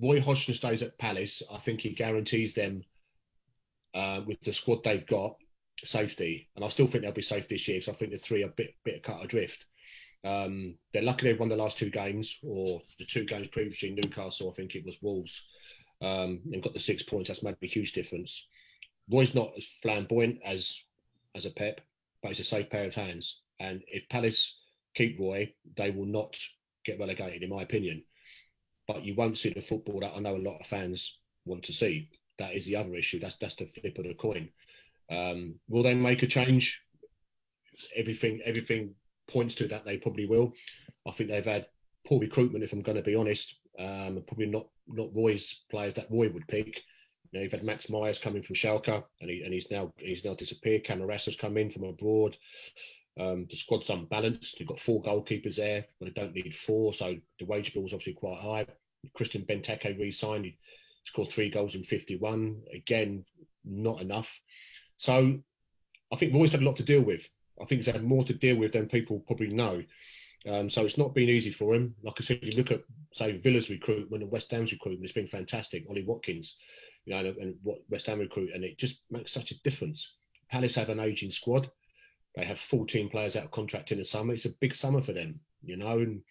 [0.00, 2.82] Roy Hodgson stays at Palace, I think he guarantees them
[3.94, 5.36] uh, with the squad they've got
[5.84, 8.42] safety, and I still think they'll be safe this year because I think the three
[8.42, 9.66] are a bit bit cut adrift.
[10.24, 13.90] Um, they're lucky they've won the last two games, or the two games previously.
[13.90, 15.46] in Newcastle, I think it was Wolves,
[16.02, 17.28] um, and got the six points.
[17.28, 18.48] That's made a huge difference.
[19.10, 20.82] Roy's not as flamboyant as
[21.34, 21.80] as a Pep,
[22.22, 23.42] but he's a safe pair of hands.
[23.60, 24.58] And if Palace
[24.94, 26.36] keep Roy, they will not
[26.84, 28.02] get relegated, in my opinion.
[28.86, 31.72] But you won't see the football that I know a lot of fans want to
[31.72, 32.08] see.
[32.38, 33.18] That is the other issue.
[33.18, 34.48] That's that's the flip of the coin.
[35.10, 36.82] Um, will they make a change?
[37.96, 38.94] Everything everything
[39.28, 40.52] points to that they probably will.
[41.06, 41.66] I think they've had
[42.06, 43.56] poor recruitment, if I'm going to be honest.
[43.78, 46.82] Um, probably not not Roy's players that Roy would pick.
[47.30, 50.24] You know, you've had Max Myers coming from Schalke, and, he, and he's now he's
[50.24, 50.84] now disappeared.
[50.84, 52.36] Camaras's come in from abroad.
[53.18, 54.58] Um, the squad's unbalanced.
[54.58, 57.92] You've got four goalkeepers there, but they don't need four, so the wage bill is
[57.92, 58.66] obviously quite high.
[59.14, 60.44] Christian Benteke re-signed.
[60.44, 60.56] He
[61.04, 62.62] scored three goals in 51.
[62.72, 63.24] Again,
[63.64, 64.40] not enough.
[64.96, 65.38] So
[66.12, 67.28] I think Roy's had a lot to deal with.
[67.60, 69.82] I think he's had more to deal with than people probably know.
[70.48, 71.94] Um, so it's not been easy for him.
[72.02, 72.82] Like I said, you look at
[73.12, 75.84] say Villa's recruitment and West Ham's recruitment; it's been fantastic.
[75.88, 76.56] Ollie Watkins,
[77.04, 80.14] you know, and, and what West Ham recruit, and it just makes such a difference.
[80.50, 81.70] Palace have an aging squad.
[82.36, 84.32] They have 14 players out of contract in the summer.
[84.32, 85.98] It's a big summer for them, you know.
[85.98, 86.22] And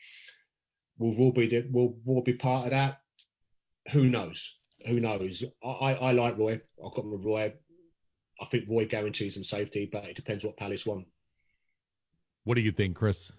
[0.97, 3.01] will Roy be will Roy be part of that?
[3.91, 4.57] Who knows?
[4.88, 5.43] Who knows?
[5.63, 6.61] I, I, I like Roy.
[6.84, 7.53] I've got my Roy.
[8.39, 11.07] I think Roy guarantees them safety, but it depends what Palace want.
[12.48, 13.34] What do you think, Chris?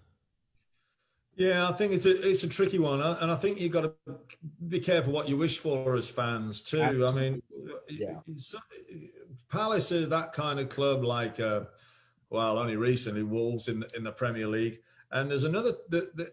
[1.35, 3.85] Yeah, I think it's a it's a tricky one, uh, and I think you've got
[3.85, 4.19] to
[4.69, 7.07] be careful what you wish for as fans too.
[7.07, 7.43] I mean,
[7.89, 8.19] yeah.
[9.51, 11.63] Palace is that kind of club, like uh,
[12.29, 14.81] well, only recently Wolves in the, in the Premier League,
[15.13, 15.73] and there's another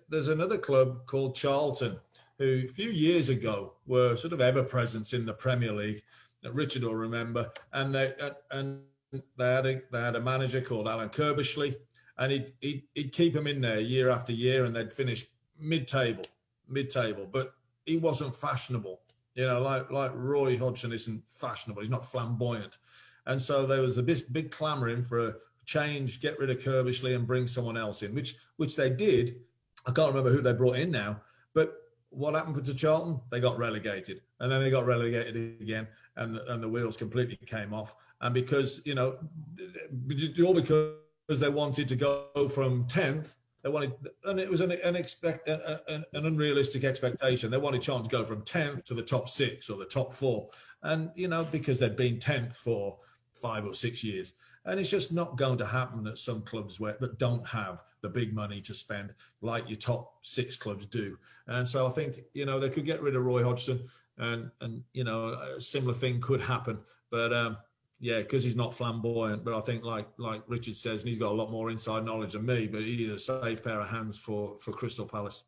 [0.10, 1.98] there's another club called Charlton,
[2.40, 6.02] who a few years ago were sort of ever present in the Premier League.
[6.44, 8.14] That Richard will remember, and they
[8.52, 8.82] and
[9.38, 11.78] they had a they had a manager called Alan Curbishley
[12.18, 15.26] and he'd, he'd, he'd keep them in there year after year and they'd finish
[15.60, 16.26] mid-table,
[16.70, 17.28] mid-table.
[17.32, 17.54] But
[17.86, 19.02] he wasn't fashionable.
[19.36, 21.82] You know, like like Roy Hodgson isn't fashionable.
[21.82, 22.78] He's not flamboyant.
[23.26, 25.34] And so there was a big, big clamoring for a
[25.66, 29.36] change, get rid of Curbishley and bring someone else in, which which they did.
[29.86, 31.22] I can't remember who they brought in now,
[31.54, 31.76] but
[32.10, 33.20] what happened to Charlton?
[33.30, 37.74] They got relegated, and then they got relegated again, and and the wheels completely came
[37.74, 37.96] off.
[38.22, 39.18] And because you know,
[40.46, 40.96] all because
[41.28, 43.36] because they wanted to go from 10th.
[43.64, 43.94] They wanted,
[44.26, 47.50] and it was an, an, expect, an, an unrealistic expectation.
[47.50, 50.50] They wanted Charlton to go from 10th to the top six or the top four.
[50.84, 53.00] And, you know, because they'd been 10th for
[53.34, 54.34] five or six years.
[54.66, 58.10] And it's just not going to happen at some clubs where that don't have the
[58.10, 61.18] big money to spend like your top six clubs do.
[61.48, 63.84] And so I think, you know, they could get rid of Roy Hodgson
[64.18, 66.80] and, and you know, a similar thing could happen.
[67.12, 67.58] But um,
[68.06, 69.44] yeah, because he's not flamboyant.
[69.44, 72.34] But I think, like like Richard says, and he's got a lot more inside knowledge
[72.34, 72.68] than me.
[72.68, 75.44] But he's a safe pair of hands for for Crystal Palace.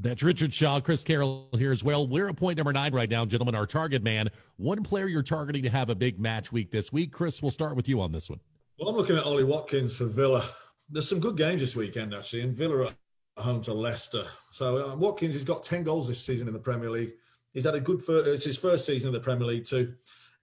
[0.00, 2.06] That's Richard Shaw, Chris Carroll here as well.
[2.06, 3.54] We're at point number nine right now, gentlemen.
[3.54, 7.12] Our target man, one player you're targeting to have a big match week this week.
[7.12, 8.40] Chris, we'll start with you on this one.
[8.78, 10.44] Well, I'm looking at Ollie Watkins for Villa.
[10.90, 14.24] There's some good games this weekend actually, and Villa are home to Leicester.
[14.50, 17.12] So uh, Watkins has got 10 goals this season in the Premier League.
[17.54, 19.94] He's had a good first, it's his first season in the Premier League too,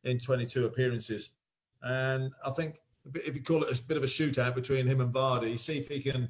[0.04, 1.30] in 22 appearances.
[1.84, 2.80] And I think
[3.16, 5.88] if you call it a bit of a shootout between him and Vardy, see if
[5.88, 6.30] he can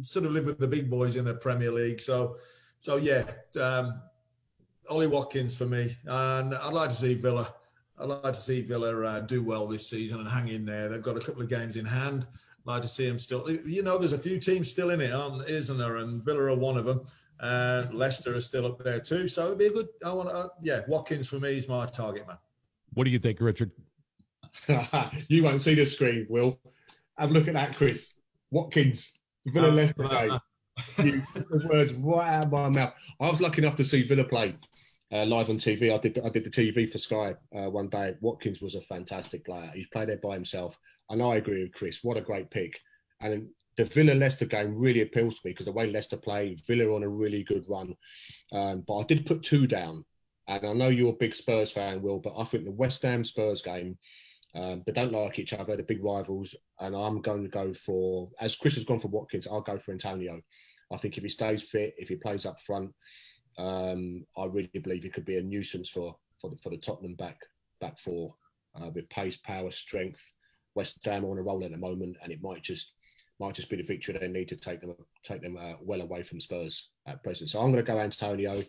[0.00, 2.00] sort of live with the big boys in the Premier League.
[2.00, 2.36] So,
[2.80, 3.24] so yeah,
[3.60, 4.00] um,
[4.90, 7.54] Ollie Watkins for me, and I'd like to see Villa.
[7.98, 10.88] I'd like to see Villa uh, do well this season and hang in there.
[10.88, 12.26] They've got a couple of games in hand.
[12.66, 13.48] I'd like to see them still.
[13.50, 15.96] You know, there's a few teams still in it, aren't, isn't there?
[15.96, 17.04] And Villa are one of them.
[17.40, 19.28] And Leicester are still up there too.
[19.28, 19.88] So it'd be a good.
[20.04, 20.34] I want to.
[20.34, 22.38] Uh, yeah, Watkins for me is my target man.
[22.94, 23.70] What do you think, Richard?
[25.28, 26.58] you won't see the screen, Will.
[27.18, 28.14] Have a look at that, Chris.
[28.50, 30.38] Watkins, Villa uh, Leicester game.
[30.98, 32.94] you took the words right out of my mouth.
[33.20, 34.56] I was lucky enough to see Villa play
[35.12, 35.92] uh, live on TV.
[35.92, 38.14] I did I did the TV for Sky uh, one day.
[38.20, 39.70] Watkins was a fantastic player.
[39.74, 40.76] He's played there by himself,
[41.10, 42.00] and I agree with Chris.
[42.02, 42.80] What a great pick!
[43.20, 46.94] And the Villa Leicester game really appeals to me because the way Leicester play, Villa
[46.94, 47.94] on a really good run.
[48.52, 50.04] Um, but I did put two down,
[50.48, 53.24] and I know you're a big Spurs fan, Will, but I think the West Ham
[53.24, 53.98] Spurs game
[54.54, 55.76] um, they don't like each other.
[55.76, 59.46] They're big rivals, and I'm going to go for as Chris has gone for Watkins.
[59.46, 60.40] I'll go for Antonio.
[60.92, 62.92] I think if he stays fit, if he plays up front,
[63.58, 67.14] um, I really believe he could be a nuisance for for the, for the Tottenham
[67.14, 67.38] back
[67.80, 68.34] back four
[68.74, 70.32] uh, with pace, power, strength.
[70.74, 72.92] West Ham are on a roll at the moment, and it might just
[73.40, 74.94] might just be the victory they need to take them
[75.24, 77.48] take them uh, well away from Spurs at present.
[77.48, 78.62] So I'm going to go Antonio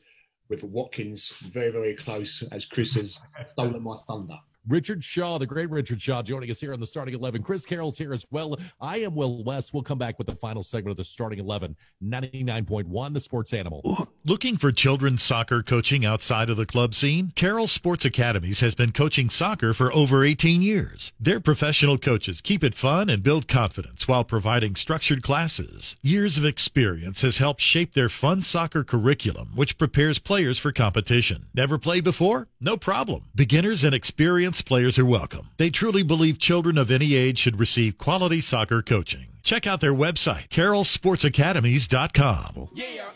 [0.50, 3.20] with Watkins very very close as Chris has
[3.52, 4.38] stolen my thunder.
[4.68, 7.44] Richard Shaw, the great Richard Shaw, joining us here on the starting 11.
[7.44, 8.58] Chris Carroll's here as well.
[8.80, 9.74] I am Will West.
[9.74, 14.08] We'll come back with the final segment of the starting 11, 99.1, the sports animal.
[14.24, 17.34] Looking for children's soccer coaching outside of the club scene?
[17.36, 21.12] Carroll Sports Academies has been coaching soccer for over 18 years.
[21.20, 25.98] Their professional coaches keep it fun and build confidence while providing structured classes.
[26.02, 31.48] Years of experience has helped shape their fun soccer curriculum, which prepares players for competition.
[31.54, 32.48] Never played before?
[32.62, 33.26] No problem.
[33.36, 35.50] Beginners and experienced players are welcome.
[35.58, 39.28] They truly believe children of any age should receive quality soccer coaching.
[39.42, 42.70] Check out their website, carrollsportsacademies.com.
[42.74, 43.10] Yeah,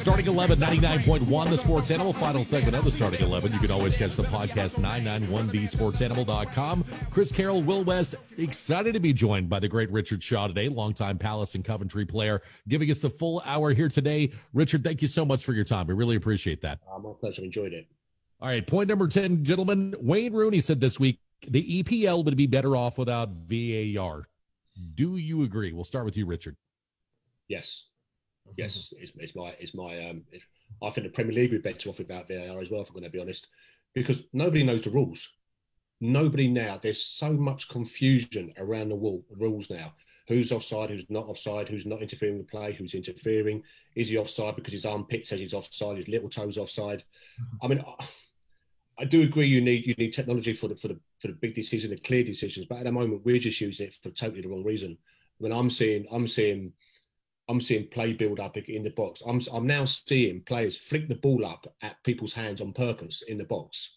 [0.00, 2.14] Starting 11, 99.1, the Sports Animal.
[2.14, 3.52] Final segment of the Starting 11.
[3.52, 6.84] You can always catch the podcast, 991thesportsanimal.com.
[7.10, 11.18] Chris Carroll, Will West, excited to be joined by the great Richard Shaw today, longtime
[11.18, 14.32] Palace and Coventry player, giving us the full hour here today.
[14.54, 15.86] Richard, thank you so much for your time.
[15.86, 16.78] We really appreciate that.
[16.90, 17.44] Uh, my pleasure.
[17.44, 17.86] Enjoyed it.
[18.40, 19.94] All right, point number 10, gentlemen.
[20.00, 24.28] Wayne Rooney said this week the EPL would be better off without VAR.
[24.94, 25.74] Do you agree?
[25.74, 26.56] We'll start with you, Richard.
[27.48, 27.84] Yes.
[28.56, 30.22] Yes, it's, it's my it's my um.
[30.32, 30.44] It's,
[30.82, 32.82] I think the Premier League would be better off without VAR as well.
[32.82, 33.48] If I'm going to be honest,
[33.94, 35.28] because nobody knows the rules.
[36.00, 36.78] Nobody now.
[36.80, 39.92] There's so much confusion around the wall, rules now.
[40.28, 40.90] Who's offside?
[40.90, 41.68] Who's not offside?
[41.68, 42.72] Who's not interfering with play?
[42.72, 43.62] Who's interfering?
[43.96, 45.98] Is he offside because his armpit says he's offside?
[45.98, 47.02] His little toes offside?
[47.62, 47.84] I mean,
[48.98, 51.54] I do agree you need you need technology for the for the for the big
[51.54, 52.66] decisions, the clear decisions.
[52.66, 54.96] But at the moment, we're just using it for totally the wrong reason.
[55.38, 56.72] When I'm seeing I'm seeing
[57.50, 59.22] I'm seeing play build up in the box.
[59.26, 63.38] I'm I'm now seeing players flick the ball up at people's hands on purpose in
[63.38, 63.96] the box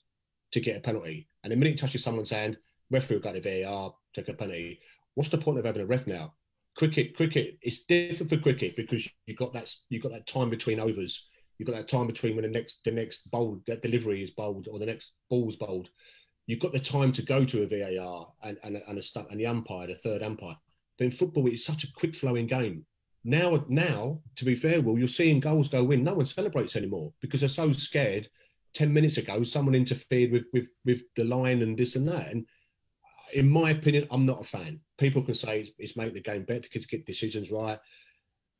[0.53, 1.27] to get a penalty.
[1.43, 2.57] And the minute it touches someone's hand,
[2.89, 4.79] referee will go to VAR, take a penalty.
[5.13, 6.33] What's the point of having a ref now?
[6.75, 10.79] Cricket, cricket, it's different for cricket because you've got that you've got that time between
[10.79, 11.27] overs.
[11.59, 14.67] You've got that time between when the next the next bowl that delivery is bowled
[14.67, 15.89] or the next ball's bowled.
[16.47, 19.45] You've got the time to go to a VAR and and, and a and the
[19.45, 20.57] umpire, the third umpire.
[20.97, 22.87] But in football, it's such a quick flowing game.
[23.23, 26.03] Now, now, to be fair, Will, you're seeing goals go in.
[26.03, 28.29] No one celebrates anymore because they're so scared.
[28.73, 32.29] Ten minutes ago, someone interfered with with with the line and this and that.
[32.29, 32.45] And
[33.33, 34.79] in my opinion, I'm not a fan.
[34.97, 37.79] People can say it's, it's make the game better to get decisions right,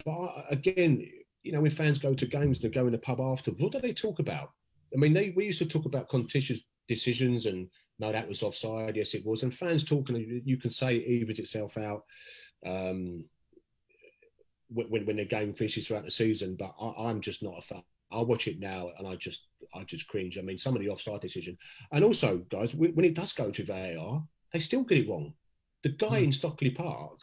[0.06, 1.06] but again,
[1.44, 3.80] you know, when fans go to games and go in the pub after, what do
[3.80, 4.52] they talk about?
[4.94, 8.96] I mean, they we used to talk about contentious decisions and no, that was offside.
[8.96, 9.44] Yes, it was.
[9.44, 12.04] And fans talking, you can say it evens itself out
[12.66, 13.26] um,
[14.74, 16.56] when when the game finishes throughout the season.
[16.58, 17.84] But I, I'm just not a fan.
[18.12, 20.38] I watch it now and I just I just cringe.
[20.38, 21.58] I mean, some of the offside decision,
[21.92, 25.34] and also, guys, when it does go to VAR, they still get it wrong.
[25.84, 26.26] The guy mm.
[26.26, 27.20] in Stockley Park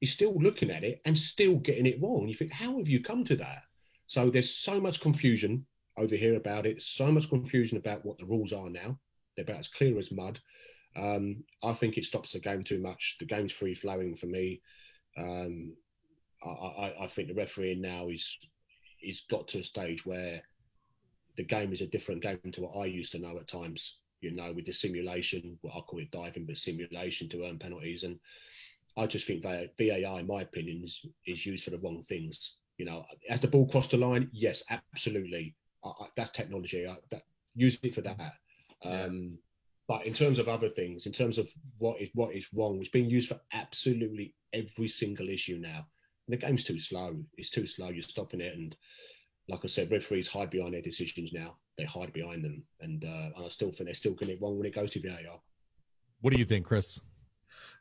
[0.00, 2.28] is still looking at it and still getting it wrong.
[2.28, 3.62] You think, how have you come to that?
[4.06, 6.80] So there's so much confusion over here about it.
[6.80, 8.98] So much confusion about what the rules are now.
[9.36, 10.40] They're about as clear as mud.
[10.96, 13.16] Um, I think it stops the game too much.
[13.20, 14.62] The game's free flowing for me.
[15.18, 15.74] Um,
[16.44, 18.38] I, I, I, think the refereeing now is
[19.02, 20.42] is got to a stage where
[21.36, 24.34] the game is a different game to what I used to know at times you
[24.34, 28.02] know, with the simulation, what I call it diving, but simulation to earn penalties.
[28.02, 28.18] And
[28.96, 32.56] I just think that VAR, in my opinion, is, is used for the wrong things.
[32.78, 35.54] You know, as the ball crossed the line, yes, absolutely.
[35.84, 36.86] I, I, that's technology.
[36.86, 37.22] I, that,
[37.54, 38.34] use it for that.
[38.84, 39.38] Um,
[39.88, 42.90] but in terms of other things, in terms of what is what is wrong, it's
[42.90, 45.86] being used for absolutely every single issue now.
[46.28, 47.16] And the game's too slow.
[47.36, 47.88] It's too slow.
[47.88, 48.76] You're stopping it, and
[49.48, 53.30] like I said, referees hide behind their decisions now they hide behind them, and uh,
[53.36, 55.40] and I still think they're still getting it wrong when it goes to VAR.
[56.20, 57.00] What do you think, Chris?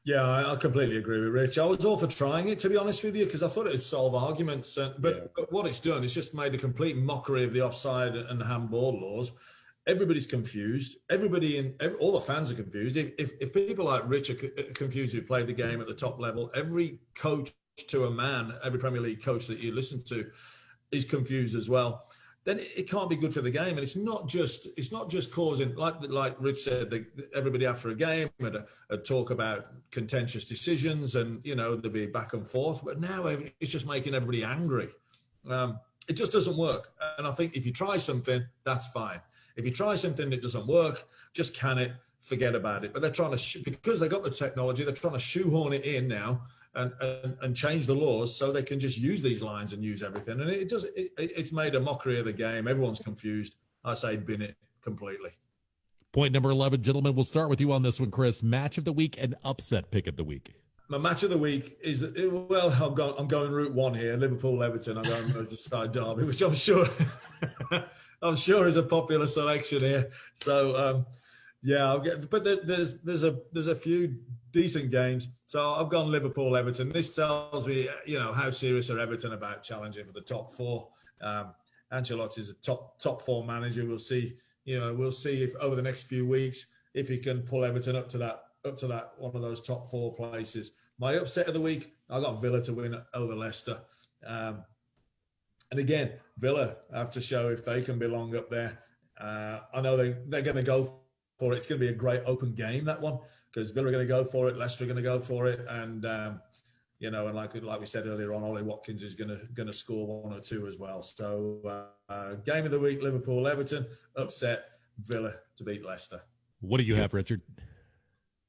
[0.05, 1.57] Yeah, I, completely agree with Rich.
[1.57, 3.73] I was all for trying it, to be honest with you, because I thought it
[3.73, 4.75] would solve arguments.
[4.75, 5.21] but, yeah.
[5.35, 8.99] but what it's done is just made a complete mockery of the offside and handball
[8.99, 9.33] laws.
[9.85, 10.97] Everybody's confused.
[11.11, 12.97] Everybody in every, all the fans are confused.
[12.97, 14.35] If, if, if people like Rich are
[14.73, 18.79] confused who played the game at the top level, every coach to a man, every
[18.79, 20.29] Premier League coach that you listen to,
[20.91, 22.07] is confused as well
[22.47, 23.71] then it can't be good for the game.
[23.71, 27.05] And it's not just it's not just causing like like Rich said, the,
[27.35, 32.05] everybody after a game would, would talk about contentious decisions, and you know there'd be
[32.05, 32.79] back and forth.
[32.85, 33.27] But now
[33.59, 34.87] it's just making everybody angry.
[35.49, 36.93] Um, it just doesn't work.
[37.17, 39.19] And I think if you try something, that's fine.
[39.57, 41.03] If you try something that doesn't work,
[41.33, 42.93] just can it, forget about it.
[42.93, 46.07] But they're trying to because they got the technology, they're trying to shoehorn it in
[46.07, 46.43] now
[46.77, 50.01] and, and, and change the laws so they can just use these lines and use
[50.03, 50.39] everything.
[50.39, 52.67] And it does it, it's made a mockery of the game.
[52.67, 53.55] Everyone's confused.
[53.83, 55.31] I say bin it completely.
[56.13, 58.41] Point number 11, gentlemen, we'll start with you on this one, Chris.
[58.41, 60.53] Match of the week and upset pick of the week.
[60.89, 64.63] My match of the week is well, I'm going, I'm going route one here, Liverpool
[64.63, 64.97] Everton.
[64.97, 66.87] I'm going to Merseyside Derby, which I'm sure
[68.21, 70.09] I'm sure is a popular selection here.
[70.33, 71.05] So um,
[71.67, 71.97] yeah,
[72.31, 74.15] but there's there's a there's a few
[74.51, 75.27] decent games.
[75.47, 76.93] So I've gone Liverpool Everton.
[76.93, 80.87] This tells me, you know, how serious are Everton about challenging for the top four.
[81.19, 81.53] Um,
[81.91, 83.85] Ancelotti is a top top four manager.
[83.85, 84.37] We'll see.
[84.63, 87.97] You know, we'll see if over the next few weeks if he can pull Everton
[87.97, 90.71] up to that up to that one of those top four places.
[90.99, 93.81] My upset of the week, I got Villa to win over Leicester.
[94.25, 94.63] Um,
[95.71, 98.79] and again, Villa have to show if they can belong up there.
[99.19, 101.01] Uh, I know they, they're going to go
[101.37, 101.57] for it.
[101.57, 103.19] It's going to be a great open game, that one
[103.53, 105.65] because Villa are going to go for it, Leicester are going to go for it,
[105.69, 106.41] and um,
[106.99, 109.67] you know, and like like we said earlier on, Ollie Watkins is going to going
[109.67, 111.01] to score one or two as well.
[111.01, 113.85] So uh, uh, game of the week: Liverpool, Everton,
[114.15, 114.65] upset
[115.05, 116.21] Villa to beat Leicester.
[116.61, 117.41] What do you have, Richard?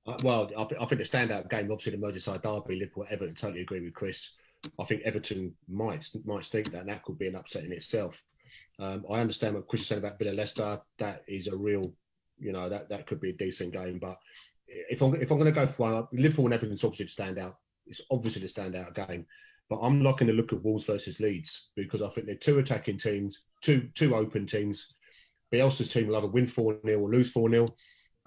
[0.06, 3.34] Uh, well, I, th- I, think the standout game, obviously, the Merseyside derby, Liverpool, Everton.
[3.34, 4.32] Totally agree with Chris.
[4.78, 8.22] I think Everton might might think that that could be an upset in itself.
[8.78, 10.80] Um, I understand what Chris is saying about Villa Leicester.
[10.98, 11.92] That is a real,
[12.38, 14.18] you know, that that could be a decent game, but
[14.68, 17.38] if I'm if I'm going to go for one, Liverpool and Everton's obviously to stand
[17.38, 17.56] out.
[17.86, 19.24] It's obviously the standout game,
[19.70, 22.58] but I'm not going to look at Wolves versus Leeds because I think they're two
[22.58, 24.94] attacking teams, two two open teams.
[25.52, 27.74] Bielsa's team will either win four 0 or lose four 0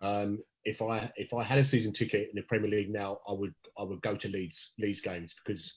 [0.02, 3.34] um, If I if I had a season ticket in the Premier League now, I
[3.34, 5.76] would I would go to Leeds Leeds games because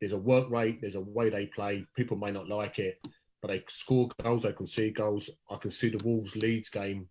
[0.00, 1.86] there's a work rate, there's a way they play.
[1.96, 2.98] People may not like it,
[3.40, 5.30] but they score goals, they can see goals.
[5.50, 7.08] I can see the Wolves Leeds game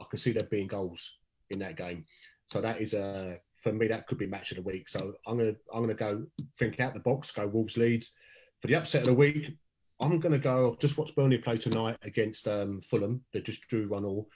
[0.00, 1.18] I can see there being goals
[1.50, 2.04] in that game.
[2.46, 4.88] So that is a for me that could be match of the week.
[4.88, 6.24] So I'm gonna I'm gonna go
[6.58, 8.12] think out the box, go Wolves Leeds.
[8.60, 9.56] For the upset of the week,
[10.00, 13.22] I'm gonna go off just watch Burnley play tonight against um, Fulham.
[13.32, 14.28] They just drew one all.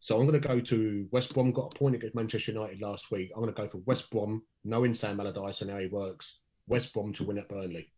[0.00, 1.52] So I'm going to go to West Brom.
[1.52, 3.30] Got a point against Manchester United last week.
[3.34, 6.38] I'm going to go for West Brom, knowing Sam Allardyce and how he works.
[6.66, 7.92] West Brom to win at Burnley.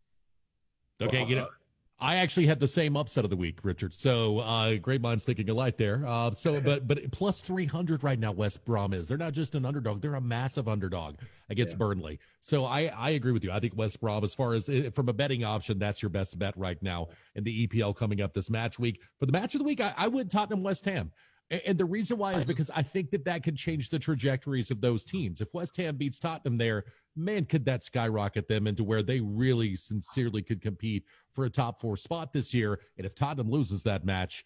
[1.01, 1.47] Okay, you know,
[1.99, 3.93] I actually had the same upset of the week, Richard.
[3.93, 6.05] So uh, great minds thinking alike there.
[6.05, 8.31] Uh, so, but but plus three hundred right now.
[8.31, 9.07] West Brom is.
[9.07, 11.15] They're not just an underdog; they're a massive underdog
[11.49, 11.79] against yeah.
[11.79, 12.19] Burnley.
[12.41, 13.51] So I I agree with you.
[13.51, 16.37] I think West Brom, as far as eh, from a betting option, that's your best
[16.37, 18.99] bet right now in the EPL coming up this match week.
[19.19, 21.11] For the match of the week, I, I would Tottenham West Ham.
[21.65, 24.81] And the reason why is because I think that that could change the trajectories of
[24.81, 25.41] those teams.
[25.41, 26.85] If West Ham beats Tottenham there,
[27.15, 31.81] man, could that skyrocket them into where they really sincerely could compete for a top
[31.81, 32.79] four spot this year.
[32.97, 34.45] And if Tottenham loses that match,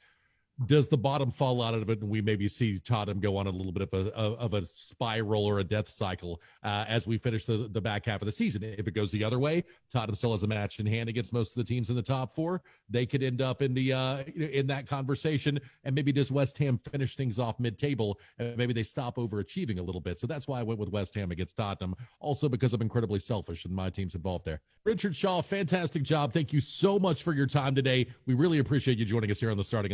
[0.66, 3.52] does the bottom fall out of it and we maybe see Tottenham go on a
[3.52, 7.46] little bit of a of a spiral or a death cycle uh, as we finish
[7.46, 8.64] the, the back half of the season?
[8.64, 11.56] If it goes the other way, Tottenham still has a match in hand against most
[11.56, 12.62] of the teams in the top four.
[12.90, 16.80] They could end up in the uh, in that conversation, and maybe does West Ham
[16.92, 18.20] finish things off mid table?
[18.40, 20.20] and maybe they stop overachieving a little bit.
[20.20, 21.96] So that's why I went with West Ham against Tottenham.
[22.20, 24.62] Also because I'm incredibly selfish and my team's involved there.
[24.86, 26.34] Richard Shaw, fantastic job.
[26.34, 28.08] Thank you so much for your time today.
[28.26, 29.92] We really appreciate you joining us here on the starting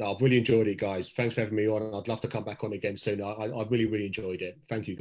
[0.00, 0.14] eleven.
[0.16, 1.10] I've really enjoyed it, guys.
[1.10, 1.94] Thanks for having me on.
[1.94, 3.22] I'd love to come back on again soon.
[3.22, 4.58] I, I really, really enjoyed it.
[4.68, 4.98] Thank you, guys.